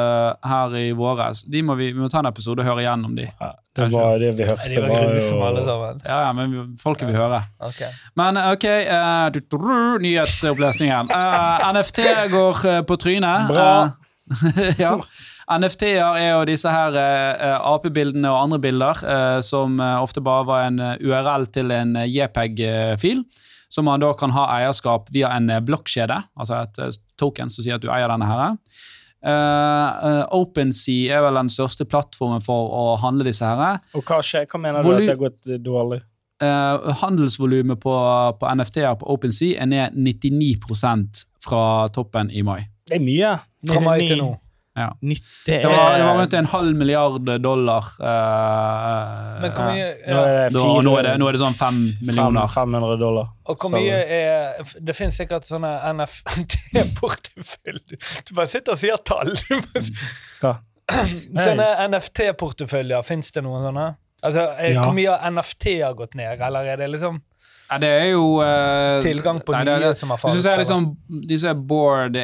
[0.46, 1.42] her i våres.
[1.50, 3.26] De må vi, vi må ta en episode og høre igjennom de.
[3.26, 4.62] Ja, det var det vi hørte.
[4.62, 4.76] hørte.
[4.76, 6.02] De var grusomme, alle sammen.
[6.04, 7.40] Ja, ja, men folket vil høre.
[7.66, 7.80] Ok.
[8.20, 11.10] Men ok, eh, du- nyhetsopplesningen.
[11.10, 13.50] Uh, NFT går eh, på trynet.
[13.50, 13.66] Bra.
[14.30, 14.94] Eh, ja.
[15.50, 20.46] NFT-er er jo disse her eh, AP-bildene og andre bilder eh, som eh, ofte bare
[20.46, 23.24] var en eh, URL til en eh, JPEG-fil,
[23.70, 27.66] som man da kan ha eierskap via en eh, blokkjede, altså et eh, token som
[27.66, 28.54] sier at du eier denne her.
[29.20, 33.82] Eh, eh, OpenSea er vel den største plattformen for å handle disse her.
[33.98, 34.46] Og hva skjer?
[34.48, 36.02] Hva mener du at det har gått eh, dårlig?
[36.40, 37.92] Uh, handelsvolumet på,
[38.40, 42.62] på NFT-er på OpenSea er ned 99% fra toppen i mai.
[42.88, 43.34] Det er mye.
[43.68, 44.30] Fra mai til nå.
[44.78, 44.92] Ja.
[45.02, 47.84] 90, Det var, det var rundt en halv milliard dollar.
[48.00, 51.56] eh, Men hvor mye, Nå er det da, nå, er det, nå er det sånn
[51.58, 52.46] fem millioner.
[52.54, 53.26] 500 dollar.
[53.50, 57.98] Og hvor mye er Det finnes sikkert sånne NFT-porteføljer.
[58.28, 59.32] Du bare sitter og sier tall.
[60.42, 60.54] Hva?
[60.90, 63.88] Sånne NFT-porteføljer, fins det noen sånne?
[64.22, 64.82] Altså, er, Ja.
[64.86, 67.20] Hvor mye har NFT-er gått ned, eller er det liksom
[67.70, 70.58] Ja, det er jo eh, tilgang på nei, det nye som har Hvis du ser
[70.58, 70.88] liksom
[71.28, 72.16] disse Board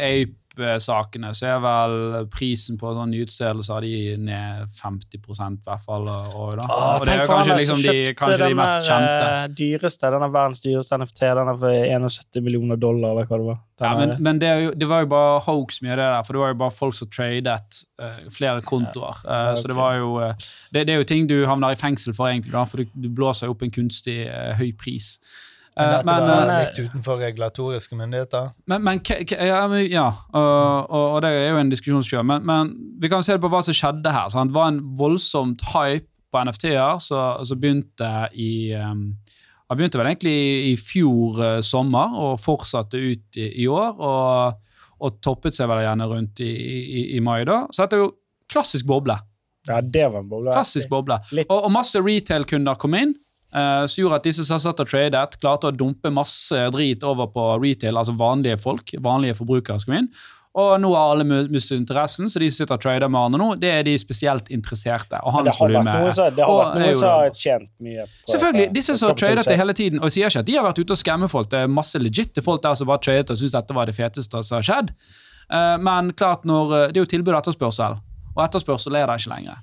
[0.56, 6.08] Ape-sakene, så er vel prisen på sånn nyutstedelse av de ned 50% i hvert fall.
[6.08, 6.64] Og, da.
[6.64, 9.28] Åh, og det er kanskje, liksom de, kanskje de mest der, kjente.
[9.28, 11.22] eh, dyreste, den er verdens dyreste NFT.
[11.38, 13.60] Den er for 71 millioner dollar, eller hva det var.
[13.76, 16.22] Den Ja, men, men det, jo, det var jo bare hoax mye av det der,
[16.24, 19.20] for det var jo bare folk som tradet uh, flere kontoer.
[19.28, 20.32] Eh, Så det var jo uh,
[20.72, 23.10] det, det er jo ting du havner i fengsel for, egentlig, da, for du, du
[23.12, 25.18] blåser opp en kunstig eh, høy pris.
[25.76, 28.50] Eh, Men dette men, var eh, litt utenfor regulatoriske myndigheter?
[28.66, 32.24] men, men ja, ja og, og, det er jo en diskusjonskjør.
[32.24, 34.30] men, men vi kan se på hva som skjedde her.
[34.32, 34.52] Sant?
[34.52, 39.12] Det var en voldsomt hype på NFT-er som begynte i um,
[39.68, 44.00] Han begynte vel egentlig i, i fjor uh, sommer og fortsatte ut i, i år.
[44.00, 47.64] Og, og toppet seg vel gjerne rundt i, i, i mai, da.
[47.68, 48.12] Så dette er jo
[48.52, 49.18] klassisk boble.
[49.66, 50.54] Ja, det var en boble.
[50.54, 51.18] Klassisk boble.
[51.48, 53.25] Og, og masse retail-kunder kom inn, eh,
[53.56, 57.44] som gjorde at disse som satt og tradet, klarte å dumpe masse drit over på
[57.62, 60.10] retail, altså vanlige folk, vanlige forbrukere som kom inn.
[60.56, 63.48] Og nå har alle mistet interessen, så de som sitter og trader med andre nå,
[63.60, 65.18] det er de spesielt interesserte.
[65.20, 67.72] Og Men det har vært handelsvolumet noen som, det har vært noen som har tjent
[67.84, 70.48] mye på Selvfølgelig, disse som har til tradet det hele tiden, og sier ikke at
[70.48, 73.04] de har vært ute og skremme folk, det er masse legitte folk der som bare
[73.04, 74.94] tradet og syntes dette var det feteste som har skjedd.
[75.52, 78.00] Eh, Men klart, når, eh, det er jo tilbud og etterspørsel,
[78.32, 79.60] og etterspørsel er det ikke lenger.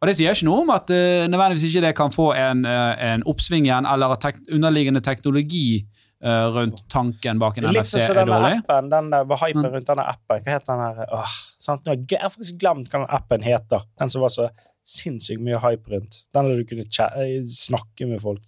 [0.00, 2.94] Og Det sier ikke noe om at uh, nødvendigvis ikke det kan få en, uh,
[3.12, 5.84] en oppsving igjen, eller at tek underliggende teknologi
[6.24, 8.60] uh, rundt tanken bak en Litt NFC sånn er denne dårlig.
[8.64, 9.72] appen, den der var hypen Mm.
[9.76, 10.42] rundt denne appen.
[10.44, 11.12] Hva heter den her?
[11.20, 11.84] Åh, sant?
[11.86, 13.84] Nå jeg har faktisk glemt hva den appen heter.
[14.00, 14.48] Den som var så
[14.84, 16.22] sinnssykt mye hype rundt.
[16.34, 18.42] Den der du kunne snakke med folk.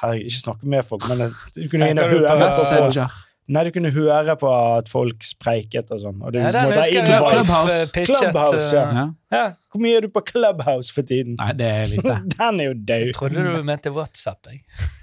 [0.00, 1.18] Herregud, ikke snakke med folk, men
[1.54, 2.38] du kunne inn og høre.
[2.40, 3.12] Messenger.
[3.52, 6.22] Nei, du kunne høre på at folk spreiket og sånn.
[6.24, 7.18] Og du Ja, den måtte ha husker jeg invite.
[7.20, 7.74] Rolf, Clubhouse.
[7.74, 8.84] eh, pitchet, Clubhouse, ja.
[8.88, 9.04] eh, Ja.
[9.34, 9.42] Ja,
[9.74, 11.34] hvor mye er du på Clubhouse for tiden?
[11.40, 12.14] Nei, det er lite.
[12.38, 13.02] Den er jo død.
[13.10, 14.46] Jeg trodde du mente WhatsApp.
[14.48, 14.62] Jeg.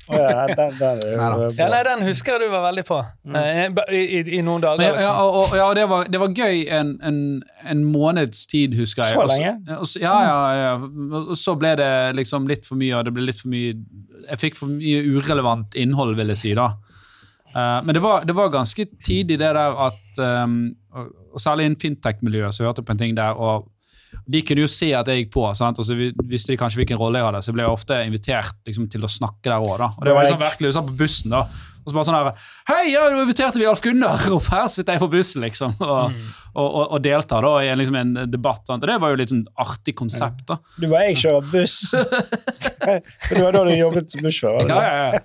[0.10, 1.44] oh, ja, den, den er.
[1.60, 2.98] Ja, nei, Den husker du var veldig på.
[3.28, 3.36] Mm.
[3.92, 4.80] I, i, I noen dager.
[4.82, 5.02] Liksom.
[5.06, 7.20] ja, og, og, ja, og det var, det var gøy en, en,
[7.76, 9.20] en måneds tid, husker jeg.
[9.20, 9.54] Så lenge?
[9.78, 10.74] Og så, ja, ja, ja.
[11.28, 11.92] Og så ble det
[12.24, 13.76] liksom litt for mye, og det ble litt for mye
[14.32, 16.72] Jeg fikk for mye urelevant innhold, vil jeg si, da.
[17.56, 21.66] Eh, men det var, det var ganske tidlig det der at um, og, og Særlig
[21.70, 23.38] innen fintech-miljøet så hørte jeg på en ting der.
[23.38, 23.68] og
[24.28, 25.78] de kunne jo se at jeg gikk på, sant?
[25.80, 27.40] og så vi- visste de kanskje hvilken rolle jeg hadde.
[27.42, 29.80] Så jeg ble jeg ofte invitert liksom, til å snakke der òg.
[29.88, 31.46] Og det var liksom virkelig sånn på bussen da,
[31.82, 32.30] og så bare sånn her
[32.70, 34.28] Hei, ja, nå inviterte vi Alf Gunnar!
[34.36, 36.14] Og her sitter jeg på bussen, liksom, og,
[36.54, 38.64] og, og, og deltar da i en, liksom, en debatt.
[38.68, 38.84] Sant?
[38.84, 40.44] Og det var jo litt sånn artig konsept.
[40.50, 40.58] da.
[40.78, 41.96] Du bare 'jeg kjører buss'.
[43.32, 44.70] Det var da du jobbet som bussjåfør?
[44.70, 45.20] Ja, ja, ja.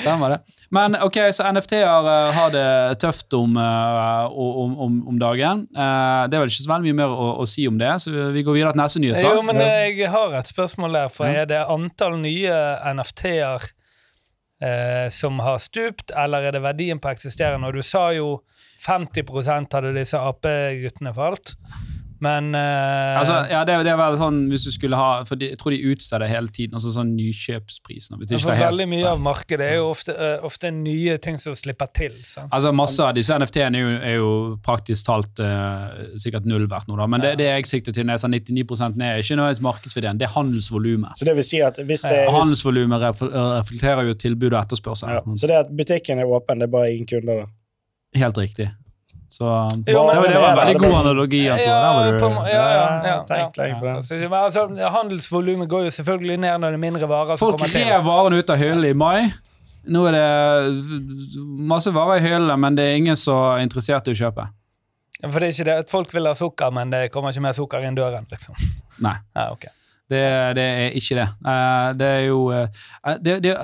[0.00, 0.38] Stemmer det.
[0.70, 5.66] Men ok, så NFT-er uh, har det tøft om, uh, om, om, om dagen.
[5.76, 8.30] Uh, det er vel ikke så veldig mye mer å, å si om det, så
[8.34, 9.34] vi går videre til neste nye sak.
[9.34, 11.12] Jo, men jeg har et spørsmål der.
[11.14, 12.56] For er det antall nye
[12.94, 13.70] NFT-er
[14.60, 17.68] eh, som har stupt, eller er det verdien på eksisterende?
[17.68, 18.40] Og du sa jo
[18.80, 21.56] 50% hadde disse AP-guttene falt.
[22.20, 25.50] Men uh, Altså, ja, det, det er vel sånn hvis du skulle ha For de,
[25.54, 28.18] jeg tror de utsteder hele tiden, altså sånn nykjøpsprisen.
[28.20, 30.72] Hvis det ikke for er helt, veldig mye av markedet er jo ofte, uh, ofte
[30.74, 32.18] nye ting som slipper til.
[32.26, 32.52] Sant?
[32.52, 34.32] Altså Masse av disse NFT-ene er, er jo
[34.64, 35.88] praktisk talt uh,
[36.20, 37.08] sikkert null verdt nå, da.
[37.10, 40.20] Men det, det jeg sikter til når jeg sa 99 ned, er ikke nødvendigvis markedsverdien,
[40.20, 41.16] det er handelsvolumet.
[41.20, 45.08] Så det vil si at hvis det Og Handelsvolumet reflekterer jo tilbud og etterspørsel.
[45.16, 47.50] ja, Så det at butikken er åpen, det er bare ingen kunder, da?
[48.20, 48.70] Helt riktig.
[49.30, 51.44] Så Jo, men- det, var, det var en veldig god analogi.
[51.44, 51.66] Ja, ja,
[52.50, 53.44] Ja,
[53.78, 54.32] på den.
[54.32, 58.50] Altså, handelsvolumet går jo selvfølgelig ned når det er mindre varer Folk rev varene ut
[58.50, 59.30] av hyllene i mai.
[59.90, 60.26] Nå er det
[61.70, 64.48] masse varer i hyllene, men det er ingen som er interessert i å kjøpe.
[65.22, 67.44] Ja, For det er ikke det at folk vil ha sukker, men det kommer ikke
[67.44, 68.58] mer sukker inn døren, liksom.
[69.04, 69.14] Nei.
[69.36, 69.68] Ja, ok.
[70.10, 70.20] Det,
[70.58, 71.28] det er ikke det.
[71.46, 72.66] Eh, det er jo eh,
[73.22, 73.54] det, det,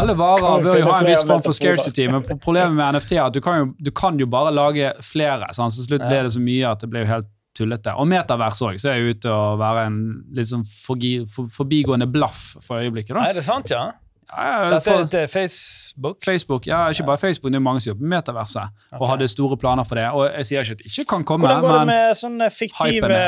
[0.00, 3.26] Alle varer bør jo ha en viss form for scarcity, men problemet med NFT er
[3.26, 5.50] at du kan jo, du kan jo bare lage flere.
[5.52, 5.74] Sant?
[5.74, 7.92] Så til slutt ble det så mye at det blir jo helt tullete.
[8.00, 9.98] Og metavers òg ser jo ut til å være en
[10.36, 13.14] litt sånn forbigående blaff for øyeblikket.
[13.16, 13.26] Da.
[13.28, 13.90] er det sant, ja?
[14.32, 16.16] Ja, Dette for, er til Facebook?
[16.24, 19.58] Facebook, ja, ikke bare Facebook, det er mange som jobber med metaverset og hadde store
[19.60, 20.06] planer for det.
[20.16, 23.18] Og jeg sier ikke at det ikke kan komme, Hvordan går det med sånne fiktive,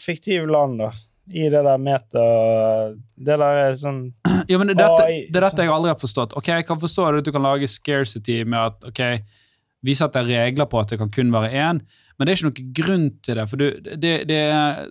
[0.00, 0.88] fiktive land, da?
[1.26, 2.22] I det der meta
[3.16, 4.02] Det der er sånn
[4.50, 6.34] Ja, men det, dette, AI, det er dette jeg aldri har forstått.
[6.36, 9.00] Ok, Jeg kan forstå at du kan lage scarcity med at ok,
[9.84, 11.80] vi setter regler på at det kan kun være én,
[12.18, 13.46] men det er ikke noen grunn til det.
[13.48, 13.64] For du,
[14.00, 14.84] det, det er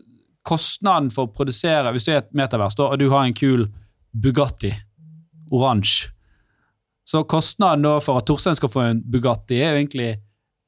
[0.43, 3.67] kostnaden for å produsere Hvis du er et metavers og du har en kul
[4.13, 4.73] Bugatti
[5.53, 6.09] oransje,
[7.05, 10.09] så kostnaden da for at Torstein skal få en Bugatti, er jo egentlig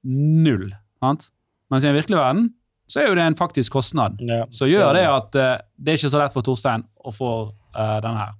[0.06, 0.67] null.
[1.01, 1.30] Sant?
[1.71, 2.49] Mens i den virkelige verden
[2.87, 4.17] så er jo det en faktisk kostnad.
[4.21, 4.45] ja.
[4.49, 7.99] Så gjør det at uh, det er ikke så lett for Torstein å få uh,
[8.03, 8.33] denne her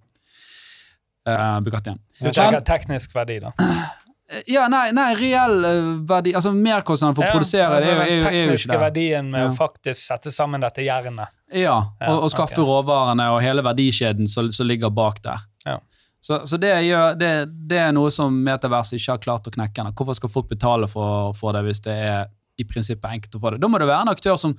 [1.28, 2.00] uh, Bugattien.
[2.20, 3.52] Du tenker teknisk verdi, da.
[3.60, 7.94] Eh, Ja, nei, nei reell eh, verdi Altså merkostnaden for å produsere produsere det er,
[7.94, 8.80] jo- altså, er, jo- Den er jo tekniske ikke det.
[8.86, 9.50] verdien med Ja.
[9.50, 11.28] å faktisk sette sammen dette jernet.
[11.54, 12.66] Ja, Ja, og, og skaffe okay.
[12.66, 15.44] råvarene og hele verdikjeden som som ligger bak der.
[15.66, 15.78] Ja.
[16.22, 17.30] Så, så det, gjør, det,
[17.70, 19.94] det er noe som Metavers ikke har klart å knekke ennå.
[19.94, 22.26] Hvorfor skal folk betale for, for det hvis det er
[22.58, 23.62] i prinsippet enkelt å få det?
[23.64, 24.56] Da må det være en aktør som,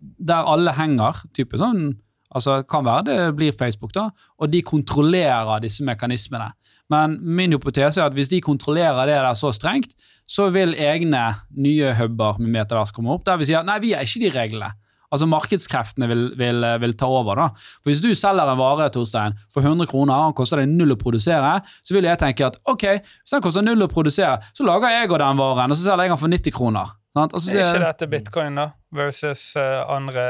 [0.00, 1.24] der alle henger.
[1.36, 1.92] type sånn,
[2.30, 6.52] altså Kan være det blir Facebook, da, og de kontrollerer disse mekanismene.
[6.90, 9.94] Men min hypotese er at hvis de kontrollerer det der så strengt,
[10.26, 14.06] så vil egne nye huber med Metavers komme opp der vi sier nei, vi har
[14.06, 14.70] ikke de reglene.
[15.10, 17.34] Altså Markedskreftene vil, vil, vil ta over.
[17.34, 17.48] da.
[17.82, 21.00] For Hvis du selger en vare Torstein, for 100 kroner og koster deg null å
[21.00, 24.94] produsere, så vil jeg tenke at ok, hvis den koster null å produsere, så lager
[24.94, 26.94] jeg den varen, og så selger jeg den for 90 kroner.
[27.16, 27.34] Sant?
[27.34, 28.68] Og så Er ikke dette bitcoin, da?
[28.94, 30.22] Versus uh, andre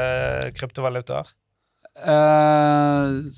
[0.57, 1.29] kryptovalutaer?
[2.01, 3.29] Uh,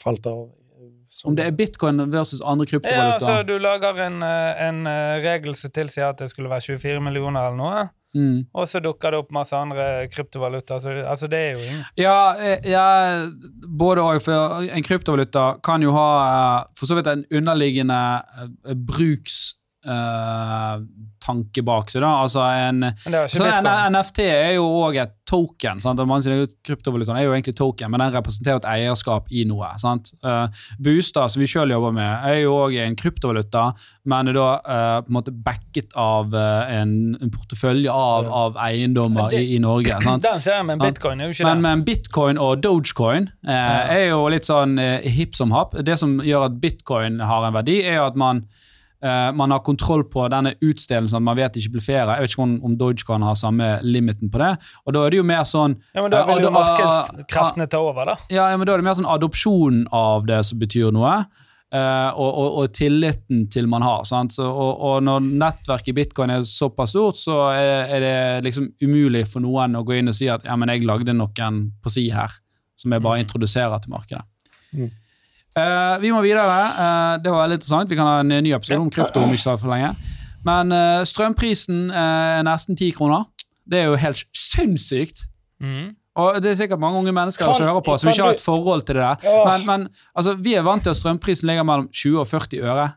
[0.00, 0.48] Falt av.
[1.26, 3.18] Om det er bitcoin versus andre Ja, kryptovalutaer.
[3.18, 7.00] så du lager en, eh, en eh, regel som tilsier at det skulle være 24
[7.02, 7.80] millioner eller noe,
[8.14, 8.46] mm.
[8.54, 10.78] og så dukker det opp masse andre kryptovalutaer.
[10.80, 13.26] Så, altså, det er jo ingen Ja, eh, ja
[13.66, 14.22] både òg.
[14.22, 18.00] For en kryptovaluta kan jo ha eh, for så vidt en underliggende
[18.46, 19.56] eh, bruks
[19.86, 20.82] eh,
[21.20, 22.02] tanke bak seg.
[22.04, 23.68] da, altså en det så en.
[23.94, 25.80] NFT er jo òg et token.
[25.82, 26.00] sant?
[26.00, 29.68] og Man sier Kryptovalutaen er jo egentlig token, men den representerer et eierskap i noe.
[29.82, 30.12] sant?
[30.24, 30.48] Uh,
[30.82, 33.70] Bustad, som vi sjøl jobber med, er jo òg en kryptovaluta,
[34.10, 38.58] men er da uh, på en måte backet av eh, en, en portefølje av, av
[38.64, 40.00] eiendommer i, i Norge.
[40.06, 40.24] sant?
[40.26, 41.66] Den ser jeg, men bitcoin er jo ikke Men, det.
[41.68, 43.60] men bitcoin og dogecoin ja.
[43.92, 45.76] er jo litt sånn eh, hipp som happ.
[45.86, 48.44] Det som gjør at bitcoin har en verdi, er jo at man,
[49.02, 51.22] eh, man har kontroll på denne utstedelsen.
[51.22, 52.16] Man vet ikke blir flere.
[52.18, 54.54] Jeg vet ikke om, om dogecoin har samme limiten på det.
[54.86, 57.78] Og da er det jo mer sånn Ja, men Da vil jo uh, markedskreftene ta
[57.84, 58.16] over, da.
[58.32, 61.20] ja, men da er det mer sånn adopsjon av det som betyr noe.
[61.70, 64.02] Uh, og, og, og tilliten til man har.
[64.08, 64.34] Sant?
[64.34, 68.14] Så, og, og når nettverket i bitcoin er såpass stort, så er, er det
[68.48, 71.60] liksom umulig for noen å gå inn og si at ja, men jeg lagde noen
[71.78, 72.34] på si her,
[72.74, 73.22] som jeg bare Mm.
[73.26, 74.24] introduserer til markedet.
[74.74, 74.90] Mm.
[75.58, 76.46] Eh, vi må videre.
[76.46, 77.90] Uh, det var veldig interessant.
[77.90, 79.94] Vi kan ha en ny episode om krypto om ikke så for lenge.
[80.46, 83.26] Men uh, strømprisen er nesten ti kroner.
[83.66, 85.26] Det er jo helt sinnssykt.
[85.60, 85.96] Mm.
[86.20, 88.44] Og det er sikkert mange unge mennesker Kan- som hører på, som ikke har et
[88.44, 89.26] forhold til det der.
[89.30, 89.50] Åh.
[89.50, 92.88] Men, men altså, vi er vant til at strømprisen ligger mellom 20 og 40 øre.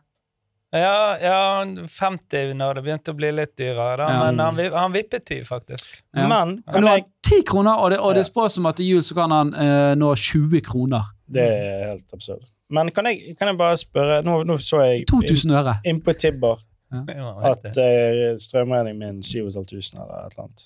[0.73, 1.41] Ja, ja,
[1.85, 4.07] 50 når det begynte å bli litt dyrere, da.
[4.09, 4.21] Ja.
[4.25, 5.99] Men han, han vippet 10, faktisk.
[6.17, 6.25] Ja.
[6.25, 8.95] Men Så nå har han 10 kroner, og det, og det spås som at til
[8.95, 9.53] jul så kan han
[10.01, 11.12] nå 20 kroner.
[11.25, 12.43] Det er helt absurd.
[12.73, 15.75] Men kan jeg, kan jeg bare spørre Nå, nå så jeg 2000 øre.
[15.88, 16.59] inn på Tibber
[16.93, 20.65] Ja, at vet eh, strømregningen min 7500 eller et eller annet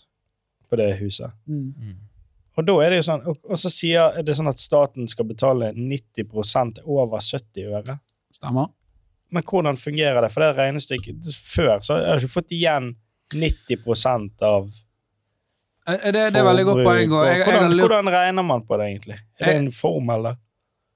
[0.67, 1.31] på det huset.
[1.47, 1.69] Mm.
[1.79, 1.93] Mm.
[2.57, 5.07] Og da er det jo sånn, og, og så sier er det sånn at staten
[5.07, 7.95] skal betale 90% over 70 øre.
[8.35, 8.73] Stemmer.
[9.31, 10.31] Men hvordan fungerer det?
[10.33, 12.91] For det regnestykket Før så har jeg ikke fått igjen
[13.35, 14.67] 90% av
[15.87, 17.13] Eh, Det, det er veldig godt poeng.
[17.15, 19.19] Og jeg, jeg, hvordan, hvordan regner man på det, egentlig?
[19.39, 20.33] Er det en formel, da?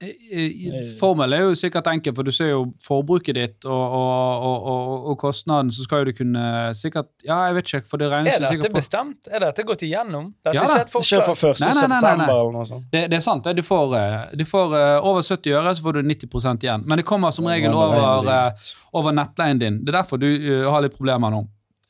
[0.02, 4.66] Eh, Formel er jo sikkert enkel, for du ser jo forbruket ditt og, og, og,
[4.72, 6.42] og, og kostnaden, så skal jo du kunne
[6.78, 9.30] sikkert Ja, jeg vet ikke, for det regnes Er jo dette sikkert på bestemt?
[9.30, 10.28] Er dette gått igjennom?
[10.44, 11.38] Dette Ja er ikke et Det skjer forslag.
[11.42, 11.60] fra 1.
[11.62, 12.00] Nei, nei, nei, nei, nei.
[12.00, 12.86] september eller noe sånt.
[12.92, 13.50] Det, det er sant.
[13.56, 16.86] Du får, eh, du får eh, over 70 øre, så får du 90% igjen.
[16.86, 19.80] Men det kommer som regel er over, eh, over nettleien din.
[19.84, 21.44] Det er derfor du eh, har litt problemer nå.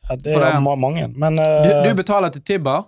[0.09, 1.09] Ja, det er det- mange.
[1.17, 2.85] Men Du, eh, du betaler til Tibber,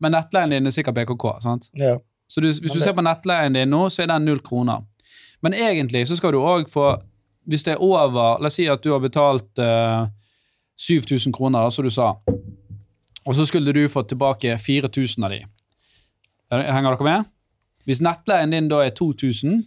[0.00, 1.40] men nettleien din er sikkert BKK.
[1.42, 1.68] sant?
[1.74, 1.98] ja.
[2.32, 4.80] Så du, hvis du ser på nettleien din nå, så er den null kroner.
[5.44, 6.94] Men egentlig så skal du òg få
[7.44, 10.06] Hvis det er over La oss si at du har betalt uh,
[10.78, 12.12] 7000 kroner, som du sa,
[13.26, 15.40] og så skulle du fått tilbake 4000 av de.
[16.52, 17.28] Henger dere med?
[17.84, 19.64] Hvis nettleien din da er 2000,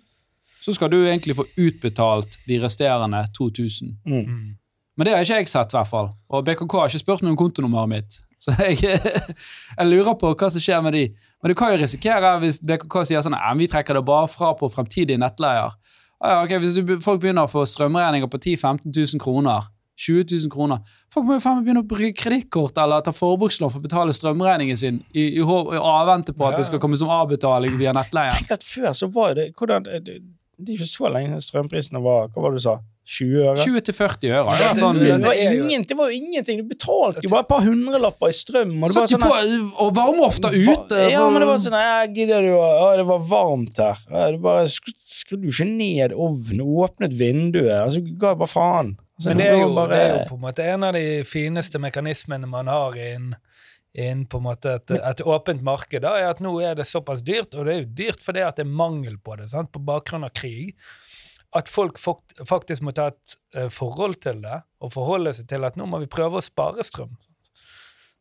[0.64, 3.98] så skal du egentlig få utbetalt de resterende 2000.
[4.06, 4.20] Mm.
[4.20, 4.56] Mm.
[4.96, 6.10] Men det har ikke jeg sett, i hvert fall.
[6.32, 8.20] Og BKK har ikke spurt meg om kontonummeret mitt.
[8.46, 9.00] Så jeg,
[9.80, 11.06] jeg lurer på hva som skjer med de.
[11.42, 14.54] Men du kan jo risikere, hvis BKK sier sånn at vi trekker det bare fra
[14.58, 15.74] på fremtidige nettleier.
[16.22, 19.66] Ah, ja, ok, Hvis du, folk begynner å få strømregninger på 10 000-15 000 kroner,
[19.96, 20.82] 20 000 kroner
[21.14, 24.16] Folk må jo faen meg begynne å bruke kredittkort eller ta forbrukslån for å betale
[24.16, 28.36] strømregningen sin i, i, i avvente på at det skal komme som avbetaling via nettleien.
[28.36, 30.18] Tenk at før så var det hvordan, det,
[30.58, 32.76] det er ikke så lenge siden strømprisene var Hva var det du sa?
[33.06, 33.56] 20 øre?
[33.62, 34.50] 20-40 øre.
[34.50, 36.58] Det, Ja, sånn, det, det- var ingen, det var jo ingenting.
[36.64, 38.72] Du betalte jo bare et par hundrelapper i strøm.
[38.82, 41.02] Og det var Satt jo sånn på varmeofta ute.
[41.14, 43.98] Ja, men det var sånn «Ja, Gidder du å ja, Det var varmt her.
[44.10, 47.78] Ja, det bare skru- Skrudde jo ikke ned ovnen, åpnet vinduet.
[47.80, 48.96] Altså, ga bare faen.
[49.16, 51.06] Altså, Men det er, jo, bare, det er jo på en måte en av de
[51.24, 53.36] fineste mekanismene man har innen
[53.96, 57.22] inn på en måte et, et åpent marked, da, er at nå er det såpass
[57.24, 59.72] dyrt, og det er jo dyrt fordi at det er mangel på det, sant?
[59.72, 60.74] på bakgrunn av krig,
[61.56, 65.78] at folk faktisk må ta et eh, forhold til det, og forholde seg til at
[65.80, 67.16] nå må vi prøve å spare strøm.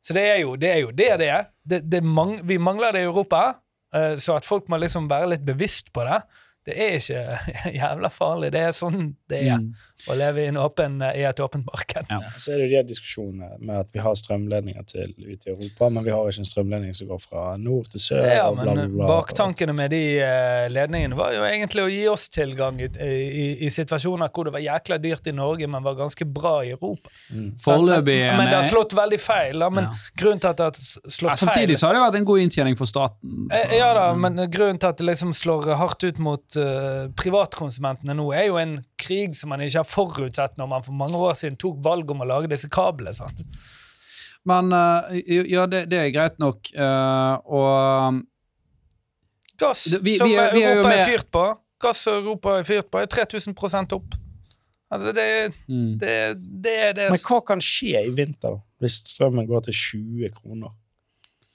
[0.04, 1.46] Så det er jo det er jo det det er.
[1.64, 3.44] Det, det mang, vi mangler det i Europa,
[3.94, 6.20] eh, så at folk må liksom være litt bevisst på det,
[6.64, 8.52] det er ikke jævla farlig.
[8.54, 9.72] Det er sånn det er Mm.
[10.10, 12.06] Å leve i, en åpen, i et åpent marked.
[12.10, 12.18] Ja.
[12.36, 15.88] Så er det jo de diskusjonene med at vi har strømledninger til ut i Europa,
[15.88, 18.24] men vi har ikke en strømledning som går fra nord til sør.
[18.26, 19.06] Ja, og bla, bla, men bla.
[19.08, 23.70] baktankene med de eh, ledningene var jo egentlig å gi oss tilgang i, i, i
[23.72, 27.08] situasjoner hvor det var jækla dyrt i Norge, men var ganske bra i Europa.
[27.32, 27.52] Mm.
[27.64, 29.58] Foreløpig Men, men det har slått veldig feil.
[29.64, 29.94] Da, men Ja.
[30.20, 32.40] grunnen til at det har Ja, slått Samtidig feil så har det vært en god
[32.44, 33.48] inntjening for staten.
[33.50, 37.08] så- Eh, Ja da, men grunnen til at det liksom slår hardt ut mot uh,
[37.16, 41.20] privatkonsumentene nå, er jo en krig som man ikke har forutsett når man for mange
[41.28, 43.14] år siden tok valg om å lage disse kablene.
[43.16, 43.44] sant?
[44.48, 46.68] Men eh, ja, det, det er greit nok.
[46.74, 48.22] eh, og
[49.60, 51.44] Gass, vi- som vi er- vi er Europa er med- fyrt på,
[51.80, 54.14] gass Europa er fyrt på, er 3000 opp.
[54.90, 55.98] Altså, det, er- mm.
[55.98, 60.28] det, det er det Men hva kan skje i vinter hvis strømmen går til 20
[60.34, 60.70] kroner?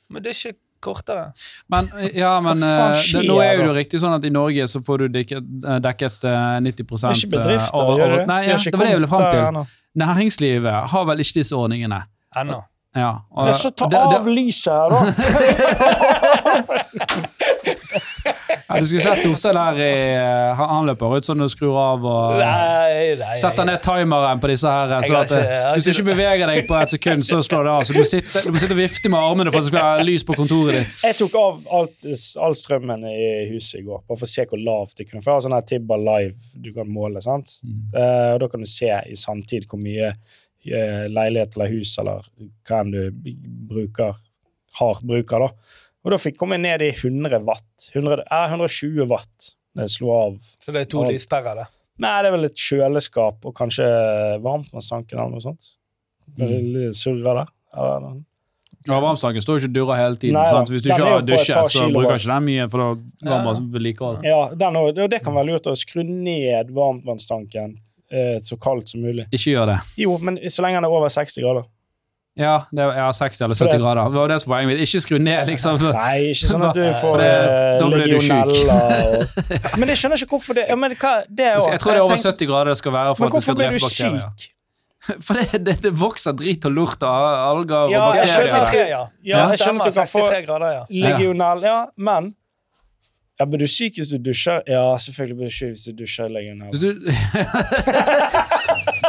[0.10, 1.26] Men det er ikke kortere.
[1.70, 4.80] Men, ja, men eh, det, nå er jo det riktig sånn at i Norge så
[4.86, 8.26] får du dekket, eh, dekket eh, 90 Det er ikke bedrifter, eh, over- gjør det?
[8.28, 9.40] Nei, ja, det var det jeg ville fram til.
[9.50, 9.64] ennå.
[10.06, 12.02] Næringslivet har vel ikke disse ordningene.
[12.38, 12.62] Ennå.
[12.96, 15.00] Ja, og- Det er så ta det- av lyset her, da!
[18.50, 22.06] Ja, du skulle sett Torstein her i eh, Han løper ut sånn og skrur av
[22.10, 23.36] og Nei, nei.
[23.42, 24.94] setter ned timeren på disse her.
[25.06, 27.72] Så at, eh, ikke- hvis du ikke- beveger deg på et sekund, så slår det
[27.76, 27.84] av.
[27.84, 29.86] Så du må sitte, du må sitte og vifte med armene for at det skal
[30.00, 30.98] være lys på kontoret ditt.
[31.04, 32.06] Jeg tok av alt,
[32.48, 35.32] all strømmen i huset i går, bare for å se hvor lavt det kunne For
[35.32, 37.60] jeg har sånn her Tibba Live du kan måle, sant?
[37.66, 37.94] Mm.
[37.96, 40.14] Eh, og da kan du se i sanntid hvor mye
[40.70, 42.26] eh, leilighet eller hus eller
[42.68, 43.12] hva enn du
[43.70, 44.16] bruker,
[44.80, 45.50] har bruker, da.
[46.06, 47.90] Og da fikk komme ned i 100 watt.
[47.94, 50.38] 100, eh, 120 watt når jeg slo av.
[50.64, 51.68] Så det er to lyspærer, det.
[52.00, 53.86] Nei, det er vel et kjøleskap og kanskje
[54.42, 55.66] varmtvannstanken eller noe sånt.
[56.38, 56.74] Kanskje Mm.
[56.74, 57.48] litt surrer der.
[57.76, 58.24] Eller,
[58.88, 60.34] Ja, Varmstanken står ikke og durrer hele tiden.
[60.40, 60.68] Nei, sant?
[60.70, 63.44] Så hvis du ikke har dusjet, så bruker ikke den mye, for da går Ja.
[63.44, 64.24] man vedlikehold.
[64.24, 67.76] ja, den, også- det kan være lurt å skru ned varmtvannstanken
[68.10, 69.26] eh, så kaldt som mulig.
[69.34, 69.80] Ikke gjør det.
[69.98, 71.66] Jo, men så lenge den er over 60 grader.
[72.38, 74.04] Ja, det er ja, 60 eller 70 grader.
[74.14, 74.84] Det var det som var poenget mitt.
[74.88, 75.82] Ikke skru ned, liksom.
[75.96, 78.78] Nei, ikke sånn at du får eh, du legionella
[79.10, 79.26] og
[79.82, 82.06] Men jeg skjønner ikke hvorfor det ja, men hva, det er Jeg tror det er
[82.06, 83.80] over tenkte- 70 grader det skal være for Men at det skal hvorfor blir du
[83.90, 84.48] syk?
[85.26, 88.68] For det, det, det vokser drit og lort av alger og Ja, jeg skjønner.
[88.70, 89.00] 63, ja.
[89.26, 90.84] Ja, jeg skjønner at du kan få 63 grader, ja.
[91.08, 92.36] legionell Ja, men
[93.40, 94.60] ja, Blir du syk hvis du dusjer?
[94.68, 96.76] Ja, selvfølgelig blir du syk hvis du dusjer legionell.
[96.76, 96.80] Så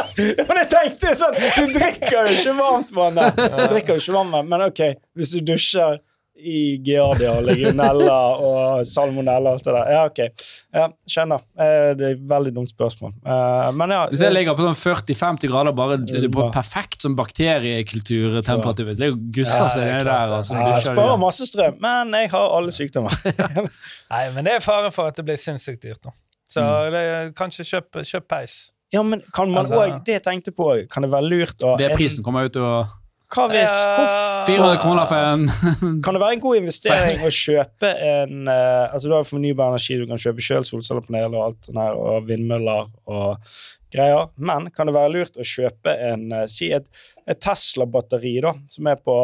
[0.47, 3.35] Men jeg tenkte sånn Du drikker jo ikke varmt vann der.
[3.35, 4.81] Du drikker jo ikke varmt vann, men ok,
[5.17, 5.99] hvis du dusjer
[6.41, 9.89] i Giardia, legionella og salmonella og alt det der.
[9.93, 10.45] Ja, ok.
[10.73, 11.43] Ja, skjønner.
[11.53, 13.11] Eh, Det er et veldig dumt spørsmål.
[13.21, 17.05] Eh, Men ja Hvis jeg ligger på sånn 40-50 grader, bare det er på perfekt
[17.05, 20.35] sånn bakteriekulturtemperatur Det er gusser seg Ja, klart der.
[20.39, 23.15] Altså, Ja, jeg sparer masse strøm, men jeg har alle sykdommer.
[24.11, 26.13] Nei, men det er fare for at det blir sinnssykt dyrt nå.
[26.51, 26.91] Så Mm.
[26.91, 28.55] det, kanskje kjøp, kjøp peis.
[28.91, 31.77] Ja, men kan man Altså- også, Det jeg tenkte på kan det være lurt å
[31.79, 32.97] Det prisen kommer ut og
[33.31, 35.45] Hva hvis hvorfor 400 kroner for en
[36.03, 39.95] Kan det være en god investering å kjøpe en eh, Altså Du har fornybar energi,
[40.01, 43.53] du kan kjøpe sjøl solcellepaneler og alt sånt her, og vindmøller og
[43.91, 44.29] greier.
[44.39, 46.85] Men kan det være lurt å kjøpe en eh, Si et,
[47.27, 49.15] et Tesla-batteri da, som er på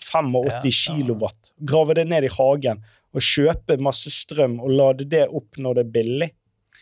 [0.00, 0.60] 85 Ja, ja.
[0.76, 1.52] kilowatt.
[1.72, 2.80] Grave det ned i hagen
[3.10, 6.30] og kjøpe masse strøm og lade det opp når det er billig.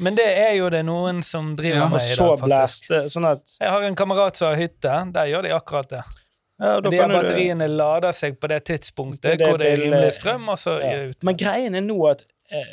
[0.00, 2.92] Men det er jo det noen som driver Ja, med i så dag, faktisk.
[3.14, 5.12] sånn at Jeg har en kamerat som har hytte.
[5.12, 6.02] Der gjør de akkurat det.
[6.60, 9.82] ja, De her du- batteriene lader seg på det tidspunktet Det det hvor det er
[9.82, 11.08] rimelig strøm, og så Ja.
[11.10, 11.22] ut.
[11.24, 12.64] Men greien er nå at eh,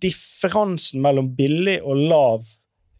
[0.00, 2.44] differansen mellom billig og lav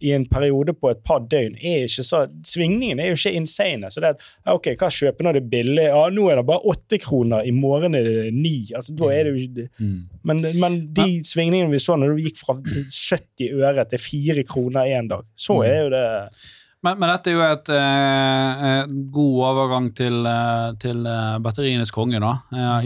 [0.01, 3.89] i en periode på et par døgn er ikke så Svingningen er jo ikke insane.
[3.91, 5.87] Så det at, ok, hva kjøper når det er billig?
[5.89, 8.59] Ja, nå er det bare åtte kroner, i morgen er det ni.
[8.77, 9.97] Altså, da er det jo ikke mm.
[10.29, 14.93] men, men de svingningene vi så når det gikk fra 70 øre til 4 kroner
[14.99, 15.65] én dag, så Mm.
[15.65, 16.07] er jo det
[16.85, 21.91] men, men dette er jo et eh, eh, god overgang til, eh, til eh, batterienes
[21.91, 22.35] konge, da.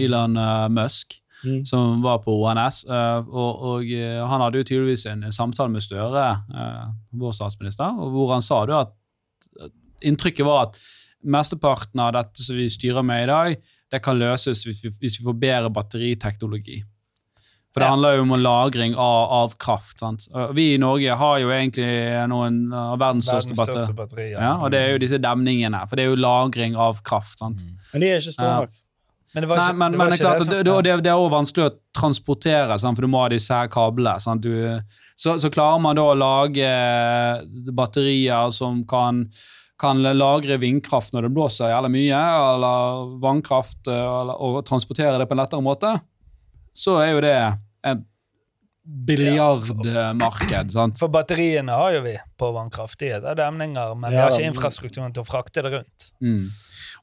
[0.00, 0.38] Elon
[0.72, 1.64] Musk, Mm.
[1.64, 2.84] som var på ONS.
[2.84, 6.86] eh, og og eh, han hadde jo tydeligvis en samtale med Støre, eh,
[7.16, 8.92] vår statsminister, hvor han sa at
[10.02, 10.78] inntrykket var at
[11.24, 13.56] mesteparten av dette som vi styrer med i dag,
[13.90, 16.82] det kan løses hvis vi, hvis vi får bedre batteriteknologi.
[17.72, 17.90] For det Ja.
[17.92, 19.98] handler jo om lagring av, av kraft.
[20.00, 20.26] Sant?
[20.54, 24.40] Vi i Norge har jo egentlig noen av verdens største Verdens batterier.
[24.40, 27.38] Ja, og det er jo disse demningene, for det er jo lagring av kraft.
[27.38, 27.62] sant?
[27.92, 28.60] Men de er ikke store Ja.
[28.64, 28.70] nok.
[29.34, 30.82] Men det var Nei, men, det men var det er ikke klart, det det, som-
[30.82, 32.98] det, det, er også vanskelig å transportere, sant?
[32.98, 34.18] for du må ha disse her kablene.
[34.20, 34.42] Sant?
[34.42, 34.80] Du,
[35.20, 37.44] så, så klarer man da å lage eh,
[37.76, 39.22] batterier som kan,
[39.78, 42.20] kan lagre vindkraft når det blåser jævlig mye,
[42.56, 45.94] eller vannkraft, eh, eller, og transportere det på en lettere måte,
[46.74, 47.36] så er jo det
[47.90, 48.06] et
[49.40, 50.72] biljardmarked.
[50.72, 50.98] sant?
[50.98, 52.98] For batteriene har jo vi på vannkraft.
[53.02, 56.10] De er demninger, men vi har ikke infrastrukturen til å frakte det rundt.
[56.24, 56.48] Mm.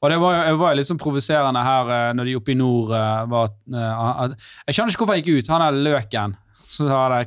[0.02, 2.58] Og det var, jo- det var litt sånn provoserende her eh, når de oppe i
[2.58, 4.36] nord eh, var eh,
[4.68, 6.36] Jeg skjønner ikke hvorfor han gikk ut, han er løken.
[6.68, 7.24] Så har det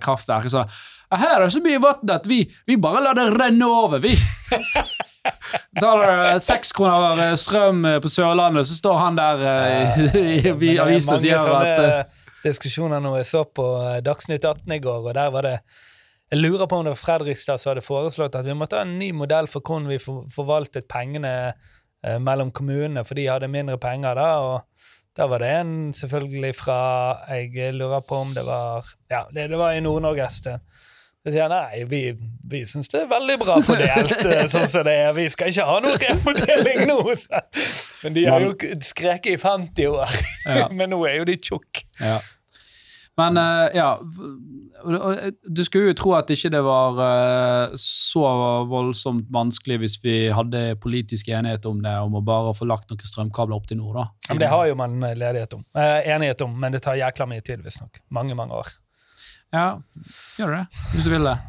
[0.48, 0.66] Og så
[1.12, 2.38] «Ja, Her er det så mye vann at vi,
[2.70, 4.14] vi bare lar det renne over, vi.
[5.76, 5.84] Det
[6.42, 9.44] seks kroner strøm på Sørlandet, så står han der
[10.22, 12.10] i, avisen og sier at
[12.46, 13.12] diskusjoner nå.
[13.20, 13.66] Jeg så på
[14.06, 15.58] Dagsnytt 18 i går, og der var det
[16.32, 18.96] Jeg lurer på om det var Fredrikstad som hadde foreslått at vi måtte ha en
[19.02, 21.34] ny modell for hvordan vi for, forvaltet pengene
[22.02, 24.30] mellom kommunene, for de hadde mindre penger da.
[24.42, 24.62] og
[25.18, 26.78] da var det en selvfølgelig fra
[27.30, 30.60] Jeg lurer på om det var Ja, det, det var i Nord-Norge et sted.
[31.22, 32.00] Så sier jeg nei, vi,
[32.50, 35.12] vi syns det er veldig bra fordelt eh, sånn som det er.
[35.14, 36.96] Vi skal ikke ha noe refordeling nå.
[37.14, 37.42] Så.
[38.02, 38.56] Men de har jo
[38.88, 40.16] skreket i 50 år.
[40.48, 40.66] Ja.
[40.80, 41.86] Men nå er jo de tjukke.
[42.00, 42.16] Ja.
[43.20, 44.00] Men eh, ja
[45.50, 48.24] Du skulle jo tro at ikke det var eh, så
[48.72, 53.12] voldsomt vanskelig hvis vi hadde politisk enighet om det, om å bare få lagt noen
[53.12, 54.00] strømkabler opp til nord.
[54.00, 54.08] da.
[54.28, 55.66] Ja, men det har jo man ledighet om.
[55.76, 58.02] Eh, enighet om, men det tar jækla mye tid, visstnok.
[58.10, 58.74] Mange, mange år.
[59.52, 59.70] Ja,
[60.40, 61.40] gjør det, hvis du vil det.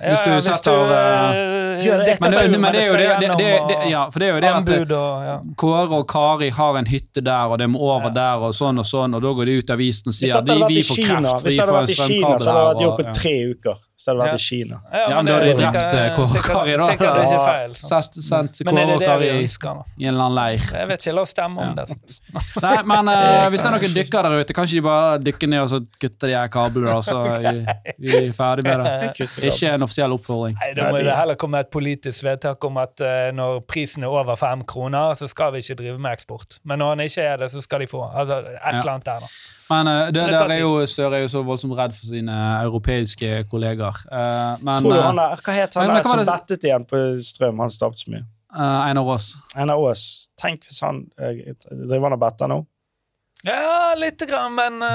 [0.00, 2.96] Ja, Hvis du ja, setter, eh, gjør det Men det, men men det er jo
[2.96, 5.36] det, det, det, det, ja, for det er jo det at og ja.
[5.60, 8.14] Kåre og Kari har en hytte der, og det må over Ja.
[8.16, 10.48] der, og sånn og sånn, og da går de ut av avisen og sier at
[10.48, 12.68] vi, vi får kreft, hvis vi det hadde får vært i Kina, så hadde det
[12.72, 13.82] vært jobbet på tre uker.
[14.04, 14.34] Det hadde vært Ja.
[14.34, 14.78] i Kina.
[14.92, 16.86] Ja, men det da hadde de drept, eh, Kåre og sikkert- Kari, da.
[16.92, 17.74] Ikke feil.
[17.74, 18.14] sant?
[18.14, 20.60] Sett, sendt Kåre det Kari i en eller annen leir.
[20.72, 21.84] Jeg vet ikke, la oss stemme om Ja.
[21.84, 22.20] det.
[22.62, 25.60] Nei, men eh, hvis det er noen dykker der ute, kanskje de bare dykker ned
[25.62, 27.66] og så kutter de her kablene, og så vi,
[27.98, 29.14] vi er ferdig med det.
[29.18, 29.28] Det.
[29.52, 30.56] Ikke en offisiell oppfordring.
[30.60, 34.08] Nei, Da må det heller komme et politisk vedtak om at eh, når prisen er
[34.08, 36.58] over fem kroner, så skal vi ikke drive med eksport.
[36.64, 38.02] Men når den ikke er det, så skal de få.
[38.14, 39.26] Altså, et eller annet der, da.
[39.72, 42.36] Men eh, det, det der er jo Støre er jo så voldsomt redd for sine
[42.62, 44.02] europeiske kolleger.
[44.12, 46.86] Eh, men Tror du eh, han er, Hva het han Men- der som bettet igjen
[46.88, 47.64] på strøm?
[47.64, 48.24] Han stappet så mye.
[48.52, 50.04] eh, Einar Aas Einar Aas.
[50.40, 52.60] Tenk hvis han eh, Driver han og better nå?
[53.44, 54.88] Ja, lite grann, men uh,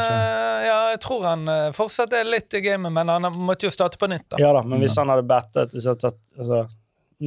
[0.63, 3.99] ja, jeg tror han uh, fortsatt er litt i gamet, men han måtte jo starte
[3.99, 4.39] på nytt, da.
[4.39, 6.61] Ja da, men hvis han hadde bettet hvis hadde tatt, altså,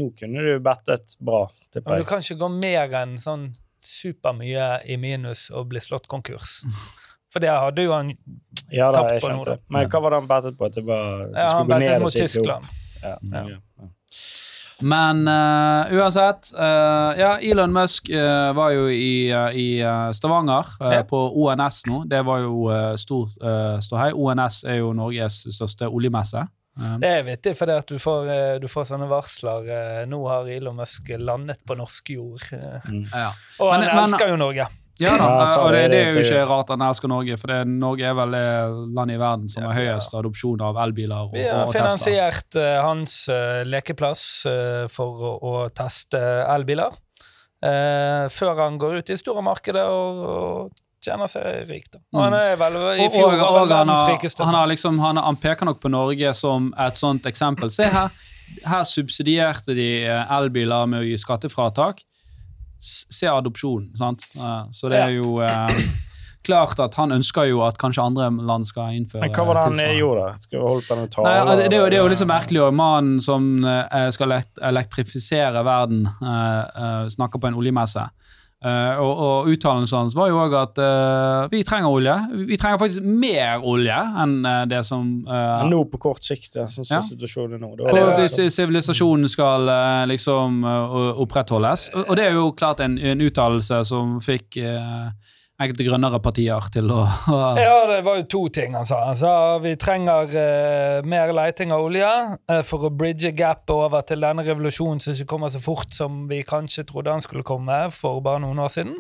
[0.01, 1.43] Nå kunne du bettet bra,
[1.75, 3.49] tipper Men du kan ikke gå mer enn sånn
[3.83, 6.61] supermye i minus og bli slått konkurs.
[7.33, 8.13] For det hadde jo han
[8.73, 9.57] Ja da, tapt på nå.
[9.71, 10.67] Men hva var det han battet på?
[10.67, 12.13] At det, var, det ja, Han og mot?
[12.17, 12.65] Tyskland.
[13.03, 13.45] Ja, Ja.
[13.55, 13.59] ja.
[14.83, 19.67] Men uh, uansett uh, Ja, Elon Musk uh, var jo i, i
[20.17, 21.03] Stavanger Ja.
[21.05, 22.05] på ONS nå.
[22.09, 24.11] Det var jo uh, stor uh, ståhei.
[24.17, 26.47] ONS er jo Norges største oljemesse.
[27.01, 28.29] Det er vittig, for at du får,
[28.63, 29.67] du får sånne varsler.
[30.09, 32.47] Nå har Elon Musk landet på norsk jord.
[32.55, 33.33] ja.
[33.61, 34.67] Og han Men- men- elsker jo Norge.
[35.01, 37.59] Ja, da, Ja, og det, det er jo ikke rart han elsker Norge, for det,
[37.73, 38.43] Norge er vel det
[38.99, 39.95] landet i verden som har Ja, ja.
[39.97, 41.87] høyest adopsjon av elbiler og, Vi har og Tesla.
[41.89, 46.21] finansiert uh, hans uh, lekeplass uh, for å, å teste
[46.53, 46.93] elbiler.
[47.65, 51.91] eh, før han går ut i store markedet og, og tjener seg rik.
[51.93, 51.99] Da.
[52.15, 54.45] Og han er vel i fjor og, og han, verdens har, rikeste.
[54.45, 57.73] han, har liksom, han, han peker nok på Norge som et sånt eksempel.
[57.73, 58.13] Se her,
[58.65, 62.01] her subsidierte de eh, elbiler med å gi skattefratak.
[62.81, 64.25] Se adopsjon, sant.
[64.37, 65.69] Eh, Så det er jo eh,
[66.47, 69.65] klart at han ønsker jo at kanskje andre land skal innføre Men hva var det
[69.67, 69.99] han tilsvarende.
[70.01, 70.29] gjorde?
[70.41, 72.71] Skal vi holde på med Nei, det, det, det er jo litt liksom merkelig å
[72.73, 74.33] mannen som eh, skal
[74.71, 78.07] elektrifisere verden, eh, eh, snakker på en oljemesse.
[78.61, 82.17] Eh, og, og uttalelsen hans var jo òg at uh, vi trenger olje.
[82.51, 85.07] Vi trenger faktisk mer olje enn uh, det som
[85.71, 87.03] nå på kort sikt, ja, sånn som Ja.
[87.07, 87.73] situasjonen nå.
[87.79, 89.65] Da det hvis sivilisasjonen skal
[90.11, 90.61] liksom
[91.25, 91.89] opprettholdes.
[91.95, 95.09] Og, og det er jo klart en, en uttalelse som fikk eh,
[95.61, 97.01] enkelte grønnere partier til å
[97.61, 99.03] Ja, det var jo to ting han sa.
[99.11, 99.33] Han sa
[99.63, 104.45] vi trenger uh, mer leiting av olje uh, for å bridge gapet over til denne
[104.47, 108.43] revolusjonen som ikke kommer så fort som vi kanskje trodde han skulle komme for bare
[108.45, 108.97] noen år siden.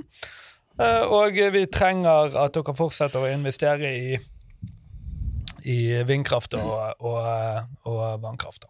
[0.80, 4.18] Uh, og vi trenger at dere fortsetter å investere i,
[5.68, 7.24] i vindkraft og, og,
[7.88, 8.69] og vannkraft.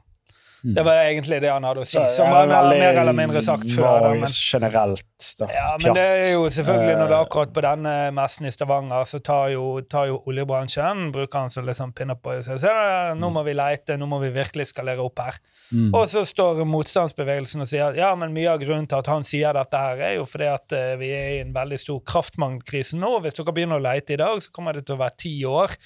[0.65, 0.75] Mm.
[0.77, 3.71] Det var egentlig det han hadde å si, som han har mer eller mindre sagt
[3.71, 4.03] før.
[4.03, 5.07] Da, men, Generelt,
[5.39, 5.51] da.
[5.55, 8.53] ja, men det er jo selvfølgelig når det er Eh, akkurat på denne messen i
[8.53, 12.71] Stavanger, så tar jo, tar jo oljebransjen bruker han som liksom pinner på og sier
[12.71, 15.41] er nå må vi leite, nå må vi virkelig skalere opp her.
[15.73, 15.91] Mm.
[15.95, 19.57] Og så står motstandsbevegelsen og sier ja, men mye av grunnen til at han sier
[19.57, 23.17] dette her, er jo fordi at eh, vi er i en veldig stor kraftmangelkrise nå.
[23.25, 25.77] Hvis dere begynner å leite i dag, så kommer det til å være ti år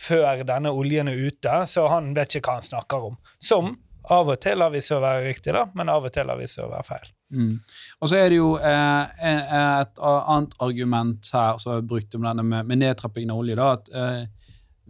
[0.00, 3.18] før denne oljen er ute, så han vet ikke hva han snakker om.
[3.36, 3.74] Som
[4.08, 6.38] av og til har vi seg å være riktig, da, men av og til har
[6.40, 7.08] vi seg å være feil.
[7.30, 7.52] Mm.
[8.00, 12.44] Og så er det jo eh, et annet argument her som er brukt om denne
[12.46, 13.58] med, med nedtrappingen av olje.
[13.58, 14.22] da, at eh,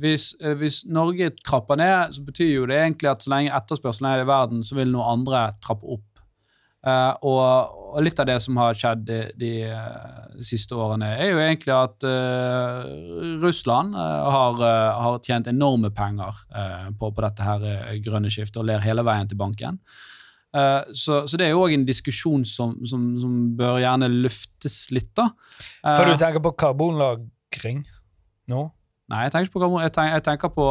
[0.01, 4.11] hvis, eh, hvis Norge trapper ned, så betyr jo det egentlig at så lenge etterspørselen
[4.13, 6.07] er i verden, så vil noen andre trappe opp.
[6.81, 11.35] Eh, og, og litt av det som har skjedd de, de eh, siste årene, er
[11.35, 12.87] jo egentlig at uh,
[13.43, 14.63] Russland uh, har,
[14.97, 16.39] har tjent enorme penger
[16.97, 19.79] på, på dette her grønne skiftet og ler hele veien til banken.
[20.51, 25.13] Så, så det er jo òg en diskusjon som, som, som bør gjerne luftes litt,
[25.15, 25.29] da.
[25.85, 27.85] For du tenker på karbonlagring
[28.51, 28.65] nå?
[29.13, 30.67] Nei, jeg tenker ikke på karbon, jeg tenker, jeg tenker på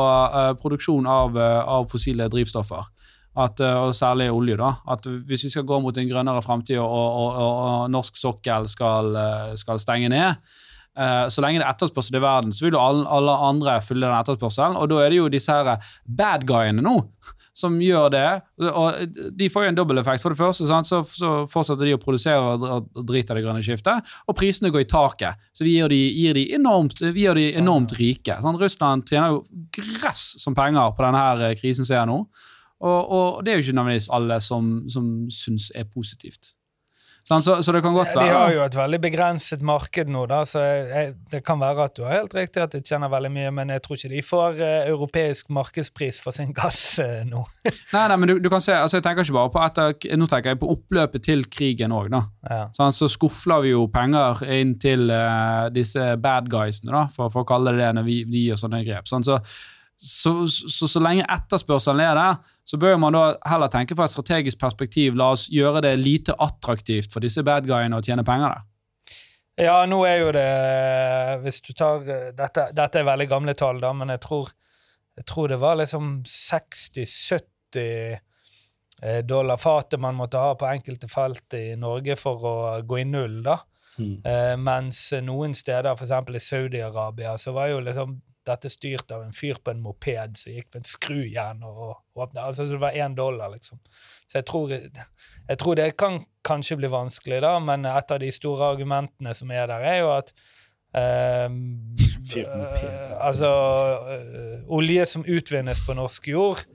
[0.59, 2.91] produksjon av, av fossile drivstoffer.
[3.37, 4.57] At, eh, og særlig olje.
[4.57, 8.17] da, at Hvis vi skal gå mot en grønnere framtid og, og, og, og norsk
[8.17, 10.33] sokkel skal, eh, skal stenge ned
[10.97, 14.07] eh, Så lenge det er etterspørsel i verden, så vil jo alle, alle andre fylle
[14.07, 14.75] den etterspørselen.
[14.75, 16.97] Og da er det jo disse her bad guyene nå
[17.59, 18.27] som gjør det.
[18.69, 20.23] og De får jo en dobbelteffekt.
[20.23, 24.13] For det første sant, så, så fortsetter de å produsere og, drite det grønne skiftet,
[24.27, 25.49] og prisene går i taket.
[25.55, 28.39] Så vi gir de, gir de enormt, vi gjør de enormt rike.
[28.43, 28.61] Sant?
[28.61, 29.43] Russland tjener jo
[29.75, 32.21] gress som penger på denne her krisen som er nå.
[32.79, 36.53] Og, og det er jo ikke nødvendigvis alle som, som syns er positivt.
[37.29, 40.39] Så, så det kan godt være De har jo et veldig begrenset marked nå, da,
[40.49, 43.51] så jeg, det kan være at du har helt riktig at de tjener veldig mye,
[43.53, 47.43] men jeg tror ikke de får uh, europeisk markedspris for sin gass uh, nå.
[47.93, 50.29] Nei, nei, men du, du kan se, altså jeg tenker ikke bare på etter, Nå
[50.31, 52.23] tenker jeg på oppløpet til krigen òg, da.
[52.49, 52.61] Ja.
[52.73, 57.45] Sånn, så skufler vi jo penger inn til uh, disse bad guysene, da, for, for
[57.45, 59.09] å kalle det det når vi, vi gjør sånne grep.
[59.11, 59.37] Sånn, så,
[59.99, 64.13] så, så, så lenge etterspørselen er der, så bør man da heller tenke fra et
[64.13, 65.17] strategisk perspektiv.
[65.19, 68.67] La oss gjøre det lite attraktivt for disse bad guyene å tjene penger der.
[69.59, 70.45] Ja, nå er jo det
[71.43, 74.53] Hvis du tar eh, Dette, dette er veldig gamle tall, da, men jeg tror,
[75.19, 81.59] jeg tror det var liksom 60-70 eh, dollar fatet man måtte ha på enkelte felt
[81.59, 82.55] i Norge for å
[82.87, 83.59] gå i null, da.
[83.99, 84.15] Mm.
[84.23, 86.31] Eh, mens noen steder, f.eks.
[86.39, 88.15] i Saudi-Arabia, så var jo liksom
[88.49, 92.49] dette styrt av en fyr på en moped som gikk med et skrujern og åpna
[92.49, 93.79] altså, Så det var én dollar, liksom.
[94.27, 98.31] Så jeg tror, jeg tror det kan kanskje bli vanskelig, da, men et av de
[98.33, 100.33] store argumentene som er der, er jo at
[100.97, 101.59] ehm,
[102.29, 103.49] Fyr eh, altså
[104.67, 106.65] Olje som utvinnes på norsk jord,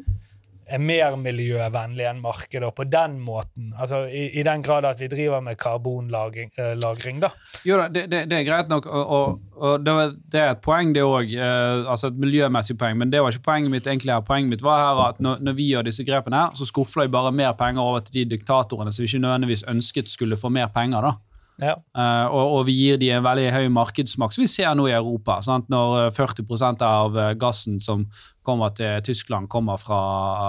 [0.66, 3.72] er mer miljøvennlig enn markedet, og på den måten.
[3.78, 7.30] Altså i, i den grad at vi driver med karbonlagring, eh, da.
[7.64, 9.96] Jo da, det, det, det er greit nok, og, og, og det,
[10.32, 11.34] det er et poeng, det òg.
[11.34, 13.86] Eh, altså et miljømessig poeng, men det var ikke poenget mitt.
[13.86, 14.24] egentlig her.
[14.24, 17.16] Poenget mitt var her at når, når vi gjør disse grepene her, så skufler vi
[17.16, 20.72] bare mer penger over til de diktatorene som vi ikke nødvendigvis ønsket skulle få mer
[20.74, 21.10] penger.
[21.10, 21.14] da.
[21.62, 21.76] Ja.
[21.94, 24.96] Uh, og, og vi gir de en veldig høy markedsmakt, som vi ser nå i
[24.96, 25.38] Europa.
[25.44, 25.68] Sant?
[25.70, 28.02] Når eh, 40% av eh, gassen som
[28.44, 30.00] kommer til Tyskland, kommer fra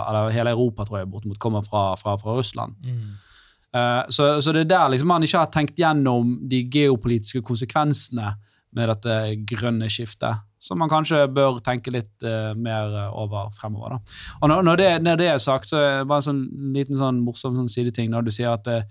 [0.10, 2.76] Eller hele Europa, tror jeg, bortimot kommer fra, fra, fra Russland.
[3.76, 8.34] Eh, så, så det er der liksom man ikke har tenkt gjennom de geopolitiske konsekvensene
[8.76, 9.16] med dette
[9.48, 13.96] grønne skiftet, som man kanskje bør tenke litt uh, mer eh, over fremover.
[13.96, 14.16] Da.
[14.42, 16.42] Og når, når, det, når det er sagt, så er det bare en sånn
[16.76, 18.84] liten sånn morsom sånn sideting når du sier at eh,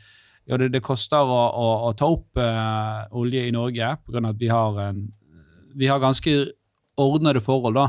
[0.45, 4.27] ja, det, det koster å, å, å ta opp uh, olje i Norge pga.
[4.29, 5.01] at vi har, en,
[5.75, 6.37] vi har ganske
[7.01, 7.79] ordnede forhold.
[7.79, 7.89] da.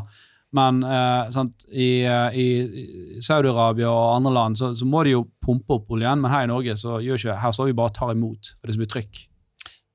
[0.56, 5.26] Men uh, sant, i, uh, i Saudi-Arabia og andre land så, så må de jo
[5.44, 7.98] pumpe opp oljen, men her i Norge så gjør ikke her står vi bare og
[7.98, 9.24] tar imot for det er så mye trykk.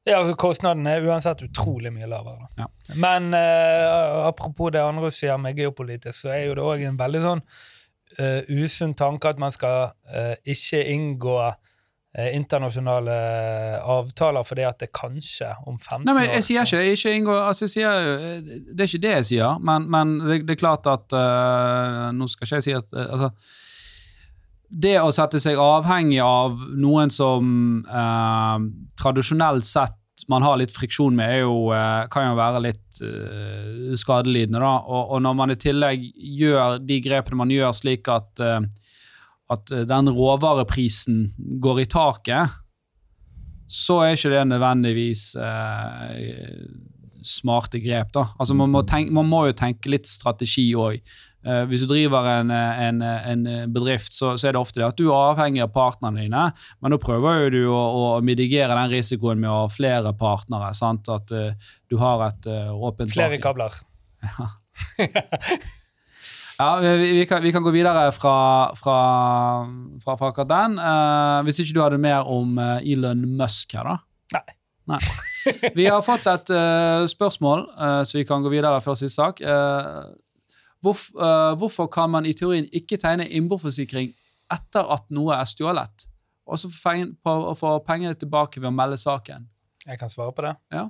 [0.09, 2.49] Ja, altså Kostnaden er uansett utrolig mye lavere.
[2.59, 2.67] Ja.
[2.99, 7.43] Men apropos det andre sier med geopolitisk, så er jo det òg en veldig sånn
[8.49, 9.93] usunn tanke at man skal
[10.49, 11.37] ikke inngå
[12.11, 13.17] internasjonale
[13.87, 17.43] avtaler fordi at det kanskje om 15 Nei, men år jeg sier ikke, ikke inngår,
[17.47, 18.41] altså jeg sier, eh,
[18.75, 22.27] Det er ikke det jeg sier, men, men det, det er klart at uh, Nå
[22.33, 23.31] skal ikke jeg si at uh, altså,
[24.87, 27.47] Det å sette seg avhengig av noen som
[27.87, 28.67] eh,
[28.99, 29.97] tradisjonelt sett
[30.29, 34.61] man har litt friksjon med, er jo, eh, kan jo være litt eh, skadelidende.
[34.61, 34.75] Da.
[34.85, 36.05] Og, og når man i tillegg
[36.41, 38.61] gjør de grepene man gjør slik at, eh,
[39.51, 41.25] at eh, den råvareprisen
[41.63, 42.59] går i taket,
[43.71, 46.63] så er ikke det nødvendigvis eh,
[47.23, 48.13] smarte grep.
[48.15, 48.29] da.
[48.41, 50.99] Altså man må, tenke, man må jo tenke litt strategi òg.
[51.47, 54.99] Eh, hvis du driver en, en, en bedrift, så, så er det ofte det at
[54.99, 56.49] du er avhengig av partnerne dine,
[56.81, 60.73] men da prøver jo du å, å mitigere den risikoen med å ha flere partnere.
[60.77, 61.09] sant?
[61.13, 63.79] At uh, du har et uh, åpent Flere kabler.
[64.21, 64.51] Ja,
[66.81, 68.37] vi, vi, kan, vi kan gå videre fra,
[68.77, 68.97] fra,
[70.05, 70.79] fra, fra akkurat den.
[70.79, 73.97] Uh, hvis ikke du hadde mer om eh, Elon Musk her, da?
[74.37, 74.57] Nei.
[74.91, 75.01] Nei.
[75.79, 79.43] Vi har fått et uh, spørsmål, uh, så vi kan gå videre før siste sak.
[80.81, 81.11] Hvorf,
[81.61, 84.07] hvorfor kan man i teorien ikke tegne innboforsikring
[84.53, 86.07] etter at noe er stjålet,
[86.49, 89.45] og så få pengene tilbake ved å melde saken?
[89.85, 90.55] Jeg kan svare på det.
[90.73, 90.87] Ja.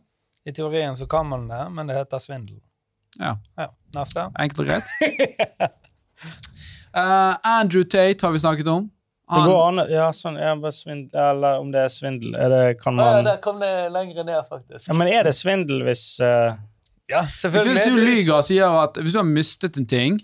[0.46, 2.60] I teorien så kan man det, men det heter svindel.
[3.18, 4.28] Ja, Ja, Neste.
[4.38, 5.70] Enkelt og greit.
[6.94, 8.90] uh, Andrew Tate har vi snakket om.
[9.30, 12.62] Det går an Ja, sånn, ja, bare svindel, eller om det er svindel er det,
[12.80, 13.22] kan man...
[13.26, 14.88] der kom det lenger ned, faktisk.
[14.88, 16.56] Ja, men er det svindel hvis uh...
[17.10, 17.76] Ja, selvfølgelig.
[17.76, 20.18] Hvis du lyger og sier at hvis du har mistet en ting,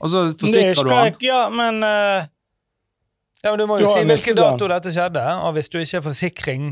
[0.00, 2.24] og så forsikrer du han Ja, men uh...
[3.44, 4.72] Ja, men Du må jo du si hvilken dato den.
[4.74, 6.70] dette skjedde, og hvis du ikke er forsikring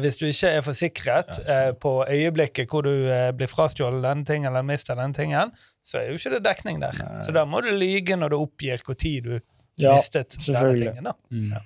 [0.00, 4.50] hvis du ikke er forsikret ja, på øyeblikket hvor du eh, blir frastjålet denne tingen
[4.52, 5.50] eller mister denne tingen,
[5.82, 6.92] så er jo ikke det dekning der.
[7.00, 7.22] Nei.
[7.26, 9.40] Så da må du lyge når du oppgir hvor tid du
[9.80, 11.04] Ja, mistet denne tingen.
[11.04, 11.60] da.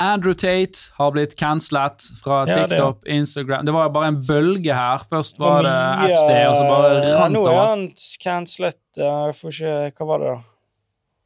[0.00, 4.74] Andrew Tate har blitt cancelet fra Ja, det- TikTok, Instagram Det var bare en bølge
[4.74, 4.98] her.
[5.10, 7.68] Først var det ett sted, og så bare ja, rant Nå det er over.
[7.68, 7.84] han
[8.22, 8.76] cancelet.
[8.96, 10.42] Jeg får ikke Hva var det, da?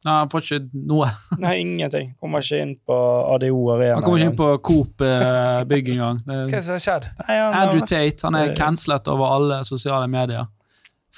[0.07, 1.09] Nei, Han får ikke noe.
[1.43, 2.13] Nei, ingenting.
[2.21, 2.99] Kommer ikke inn på
[3.35, 3.97] ADO Arena.
[3.97, 6.21] Han kommer ikke inn på Coop eh, engang.
[6.25, 7.09] Hva som har skjedd?
[7.27, 10.47] Andrew Tate han er cancelet over alle sosiale medier.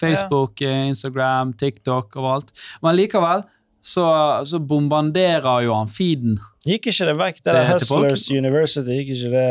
[0.01, 2.53] Facebook, eh, Instagram, TikTok, overalt.
[2.81, 3.43] Men likevel
[3.81, 4.05] så,
[4.45, 6.37] så bombarderer jo han feeden.
[6.65, 8.09] Gikk ikke det vekk, det Det der heter folk.
[8.09, 8.97] Hustlers University?
[8.99, 9.47] Gikk ikke det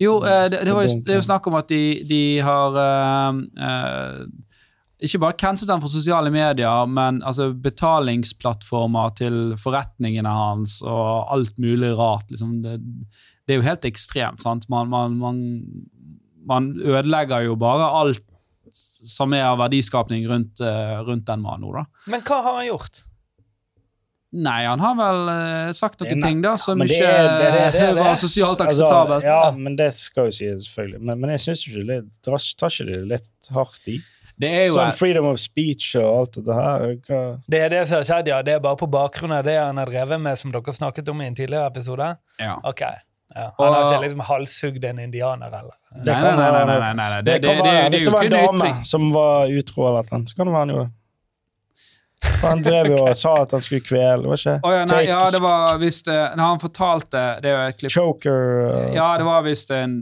[0.00, 2.78] Jo, eh, det, det, var, jo- det er jo snakk om at de, de har
[2.78, 4.22] uh, eh,
[5.00, 11.56] ikke bare cancelet han for sosiale medier, men altså betalingsplattformer til forretningene hans og alt
[11.62, 12.26] mulig rart.
[12.32, 12.58] Liksom.
[12.64, 12.74] Det,
[13.46, 14.42] det er jo helt ekstremt.
[14.44, 14.68] sant?
[14.72, 15.38] Man, man, man,
[16.48, 18.26] man ødelegger jo bare alt
[18.70, 21.86] som er av verdiskapning rundt, eh, rundt den mannen nå, da.
[22.12, 23.00] Men hva har han gjort?
[24.30, 27.88] Nei, han har vel uh, sagt noen Nei, ting da som ikke er- det det
[27.98, 29.24] var sosialt Altså, akseptabelt.
[29.26, 31.00] ja, men det skal jo sies, selvfølgelig.
[31.02, 33.96] Men, men jeg syns ikke det tar, tar ikke det litt hardt i?
[34.40, 36.86] Det er jo Sånn freedom of speech og alt dette her.
[37.06, 37.20] Hva?
[37.52, 38.40] Det er det som har skjedd, ja.
[38.46, 41.20] Det er bare på bakgrunn av det han har drevet med, som dere snakket om
[41.20, 42.16] i en tidligere episode?
[42.40, 42.56] ja.
[42.64, 42.82] Ok.
[43.30, 43.52] Ja.
[43.60, 45.74] Han har ikke liksom halshugd en indianer, eller?
[46.02, 47.20] Det kan nei, nei, nei, nei, nei, nei.
[47.22, 49.84] Det Det- kan det- være, det- det Hvis det var en dame som var utro,
[49.86, 50.96] eller noe, så kan det være han gjorde det.
[52.40, 55.04] For Han drev jo og sa at han skulle kvele, var ikke oh, ja, nei,
[55.06, 56.18] ja, det var visst det...
[56.36, 59.94] Når han fortalte Det er jo et klipp Choker uh, Ja, det var visst en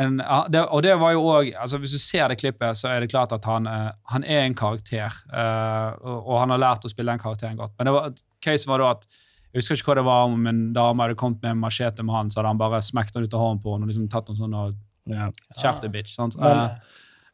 [0.00, 0.18] en,
[0.52, 3.10] det, og det var jo også, altså Hvis du ser det klippet, så er det
[3.12, 5.12] klart at han, eh, han er en karakter.
[5.32, 7.74] eh, og, og han har lært å spille den karakteren godt.
[7.78, 9.04] Men det var, case var da at
[9.50, 12.14] jeg husker ikke hva det var om en dame hadde kommet med en machete med
[12.14, 14.28] han, så hadde han bare smekt den ut av hånden på henne og liksom tatt
[14.30, 14.66] noen sånne
[15.10, 15.30] Ja.
[15.58, 16.12] Skjerp bitch.
[16.14, 16.36] Sant?
[16.38, 16.76] Men- uh,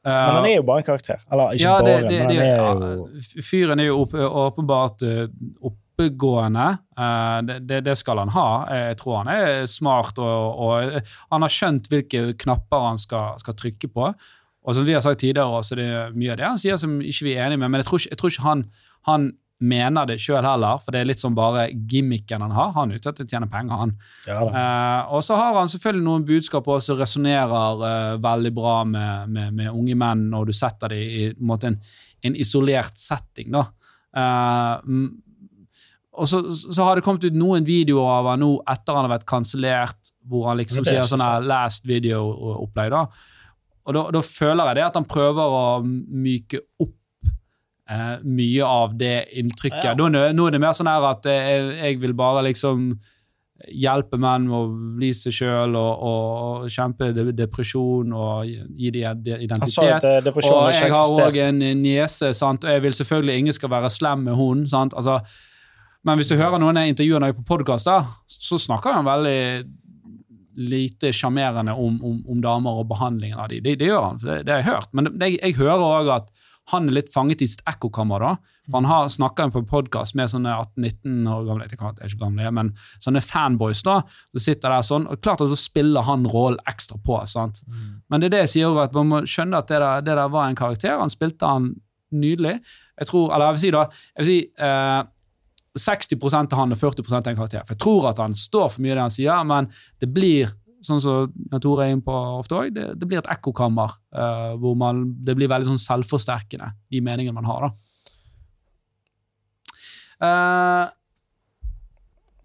[0.06, 1.20] Men han er jo bare en karakter.
[1.32, 5.26] Eller ikke ja, bare, det, men han er jo Fyren er jo opp, åpenbart eh,
[5.96, 6.78] oppegående.
[6.98, 8.48] Eh, det, det, det skal han ha.
[8.70, 11.00] Jeg tror han er smart, og, og
[11.32, 14.12] han har skjønt hvilke knapper han skal, skal trykke på.
[14.66, 17.28] Og som vi har sagt tidligere, det er mye av det han sier som ikke
[17.28, 18.64] vi er enige med, men jeg tror ikke, jeg tror ikke han,
[19.06, 22.74] han mener det sjøl heller, for det er litt som bare gimmicken han har.
[22.74, 23.94] Han er ute etter å tjene penger, han.
[24.26, 24.40] ja.
[24.42, 29.30] Eh, og så har han selvfølgelig noen budskap også som resonnerer eh, veldig bra med,
[29.32, 31.78] med, med unge menn når du setter dem i en, måte, en,
[32.26, 33.54] en isolert setting.
[33.54, 33.64] da.
[34.18, 34.74] Eh,
[36.16, 39.12] og så, så har det kommet ut noen videoer av han nå etter han har
[39.18, 42.90] vært kansellert, hvor han liksom det er sier sånn last video-opplegg.
[42.94, 43.02] da.
[43.86, 46.94] Og da, da føler jeg det at han prøver å myke opp
[47.88, 49.84] eh, mye av det inntrykket.
[49.92, 49.94] Ja.
[49.94, 52.88] Nå, er det- nå er det mer sånn her at jeg, jeg vil bare liksom
[53.72, 58.44] hjelpe menn med å bli seg sjøl og, og kjempe depresjon og
[58.76, 60.04] gi dem Han sa identitet.
[60.04, 62.64] at eh, Og jeg har òg en niese, sant?
[62.66, 64.66] og jeg vil selvfølgelig ingen skal være slem med hun.
[64.68, 64.92] Sant?
[64.94, 65.20] Altså,
[66.06, 67.90] men hvis du hører noen av intervjuene på podkast,
[68.30, 69.40] så snakker han veldig
[70.56, 73.64] lite sjarmerende om, om, om damer og behandlingen av dem.
[73.64, 74.92] Det, det gjør han, for det, det har jeg hørt.
[74.96, 76.30] Men det, jeg hører òg at
[76.72, 78.22] han er litt fanget i sitt ekkokammer.
[78.22, 78.30] da,
[78.66, 82.50] for Han har snakka på podkast med sånne 18-19 år gamle jeg er ikke gamle,
[82.58, 84.00] men sånne fanboys da,
[84.32, 87.20] som sitter der sånn, og klart at så spiller han rollen ekstra på.
[87.30, 87.62] sant?
[88.10, 90.32] Men det er det jeg sier, at man må skjønne at det der, det der
[90.32, 90.98] var en karakter.
[90.98, 91.74] Han spilte han
[92.14, 92.58] nydelig.
[92.98, 93.84] Jeg tror, eller jeg vil si da,
[94.16, 95.00] jeg vil si eh,
[95.76, 97.64] 60 av han og 40 av en karakter.
[97.66, 99.68] For Jeg tror at han står for mye av det han sier, men
[100.02, 100.52] det blir
[100.86, 104.52] sånn som Jan Tore er inne på ofte også, det, det blir et ekkokammer uh,
[104.60, 107.66] hvor man, det blir veldig sånn selvforsterkende, de meningene man har.
[107.66, 107.72] da.
[110.16, 110.84] Uh,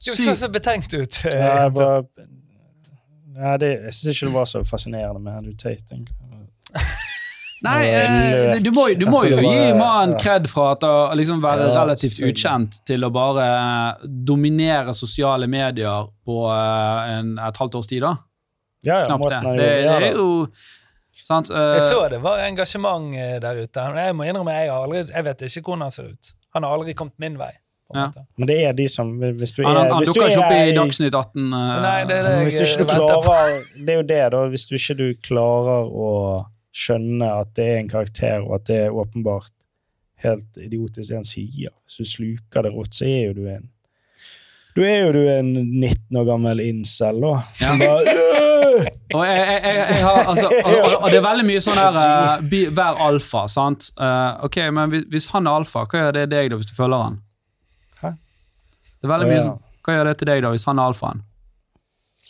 [0.01, 1.21] Du ser så så betenkt ut.
[1.27, 2.27] Ja, jeg, bare,
[3.37, 5.93] ja, det, jeg syns ikke det var så fascinerende med Andrew Tate.
[5.93, 6.30] egentlig.
[7.61, 10.21] Nei, eh, du må, du må Altså, jo det gi mannen ja.
[10.23, 15.49] kred fra at å liksom være Ja, relativt ukjent til å bare eh, dominere sosiale
[15.51, 18.15] medier på eh, en, et halvt års tid, da.
[18.81, 19.41] Ja, ja, Knapt det.
[19.59, 20.27] Det, det er jo
[21.21, 21.51] sant?
[21.53, 23.89] uh, Jeg så det var engasjement eh, der ute.
[24.01, 26.31] Jeg må innrømme, jeg, har aldri, jeg vet ikke hvordan han ser ut.
[26.57, 27.53] Han har aldri kommet min vei.
[27.91, 28.07] Ja.
[28.39, 31.11] Men det er de som Hvis du er, han han, dukker ikke opp i Dagsnytt
[31.11, 31.41] 18.
[31.43, 32.31] Uh, Nei, det er det.
[32.31, 34.43] jeg, Hvis du ikke du klarer Det er jo det, da.
[34.53, 36.11] Hvis du ikke du klarer å
[36.71, 39.51] skjønne at det er en karakter, og at det er åpenbart
[40.23, 43.69] helt idiotisk det han sier Hvis du sluker det rått, så er jo du en
[44.75, 47.33] Du er jo du en 19 år gammel incel, da.
[47.59, 48.51] Som bare «Øh!»
[49.11, 52.53] Og, jeg, jeg, jeg, har, altså, og, og, det er veldig mye sånn her uh,
[52.77, 53.89] Vær alfa, sant?
[53.99, 56.75] Uh, ok, men hvis, hvis han er alfa, hva gjør det deg da hvis du
[56.77, 57.17] følger han?
[57.99, 58.13] Hæ?
[58.15, 61.25] Det er veldig mye sånn, Hva gjør det til deg da hvis han er alfaen?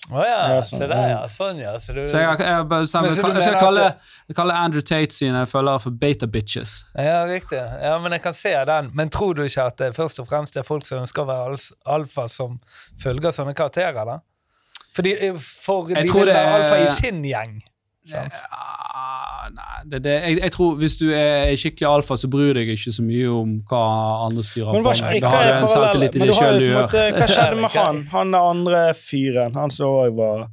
[0.10, 1.20] Å ja, Ja, sånn, se der, ja.
[1.30, 1.76] Sånn, ja.
[1.80, 3.86] Så du, Så jeg, jeg, jeg, jeg, skal kalle,
[4.36, 6.74] kaller Andrew Tate sine følgere for beta bitches.
[6.98, 7.62] Ja, riktig.
[7.62, 8.90] Ja, men jeg kan se den.
[8.98, 11.60] Men tror du ikke at det først og fremst er folk som ønsker å være
[11.96, 12.58] alfa, som
[13.04, 14.20] følger sånne karakterer, da?
[14.92, 17.62] Fordi, eh, for de vil være alfa i sin gjeng.
[18.10, 18.34] Sant?
[18.34, 18.81] Ja,
[19.58, 22.94] nei, det, det, jeg, jeg tror Hvis du er skikkelig alfa, så bryr deg ikke
[22.96, 23.84] så mye om hva
[24.28, 25.20] andre styrer Men på med.
[25.24, 26.96] Da har du en selvtillit i du jo sjøl du gjør.
[27.18, 28.02] Hva skjedde med han?
[28.16, 29.56] Han er andre fyren.
[29.60, 30.48] Han som òg var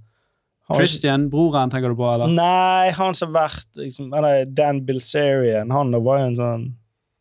[0.69, 2.05] han, Christian, broren, tenker du på?
[2.13, 2.29] eller?
[2.29, 5.73] Nei, han som har vært liksom, eller Dan Bilzerian.
[5.73, 6.67] Han var jo en sånn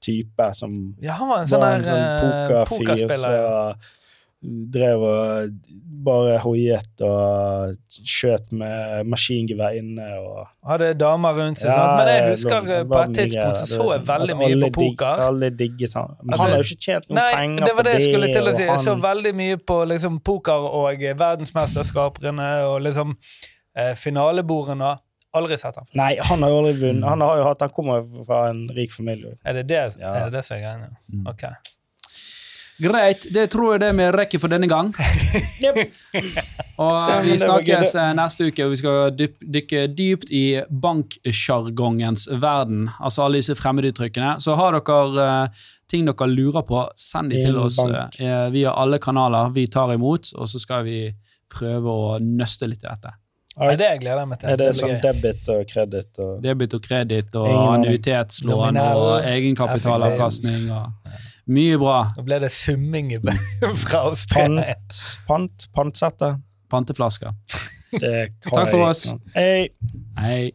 [0.04, 0.74] type som
[1.04, 3.88] Ja, han var en sånn var en der sånn eh, pokerfyr pokerspiller.
[4.44, 5.50] Drev og
[6.06, 11.72] bare hoiet og skjøt med maskingevær inne og Hadde damer rundt seg.
[11.72, 11.98] Ja, sant?
[11.98, 14.70] Men jeg husker var- eh, det på et tidspunkt så så jeg sånn veldig mye
[14.70, 15.24] på digg- poker.
[15.28, 16.16] Alle digget han.
[16.22, 18.28] Men Altså, han har jo ikke tjent noen Nei, penger det var det jeg skulle
[18.34, 18.64] til å si.
[18.64, 23.18] Jeg så veldig mye på liksom, poker og verdensmesterskaperne verdensmesterskapene og liksom
[23.76, 25.00] eh, finalebordene.
[25.34, 25.86] Aldri sett han.
[25.94, 27.04] Nei, han har jo aldri vunnet.
[27.04, 27.10] Mm.
[27.10, 29.36] Han, har jo hatt, han kommer jo fra en rik familie.
[29.46, 30.14] Er det det, Ja.
[30.14, 30.90] er det, det som er greia?
[31.14, 31.28] Mm.
[31.28, 31.44] Ok.
[32.78, 34.92] Greit, det tror jeg det vi rekker for denne gang.
[36.78, 42.86] Og vi snakkes eh, neste uke, og vi skal dyp, dykke dypt i banksjargongens verden.
[43.02, 44.36] Altså alle disse fremmeduttrykkene.
[44.44, 48.12] Så har dere uh, ting dere lurer på, send de til oss uh,
[48.54, 51.00] via alle kanaler vi tar imot, og så skal vi
[51.50, 53.16] prøve å nøste litt i dette.
[53.58, 54.52] Er det jeg gleder meg til.
[54.52, 60.70] Er det det sånn debit og kreditt og Debit og kreditt og annuitetslån og egenkapitalavkastning
[60.70, 60.92] og
[61.48, 61.98] mye bra.
[62.18, 63.14] Nå ble det summing
[63.84, 64.76] fra Australia.
[64.76, 65.02] pant?
[65.28, 65.68] Pant?
[65.76, 66.34] Pantsette?
[66.72, 67.32] Panteflasker.
[67.98, 69.06] Takk for oss.
[69.36, 69.70] Hei.
[70.20, 70.52] Hei.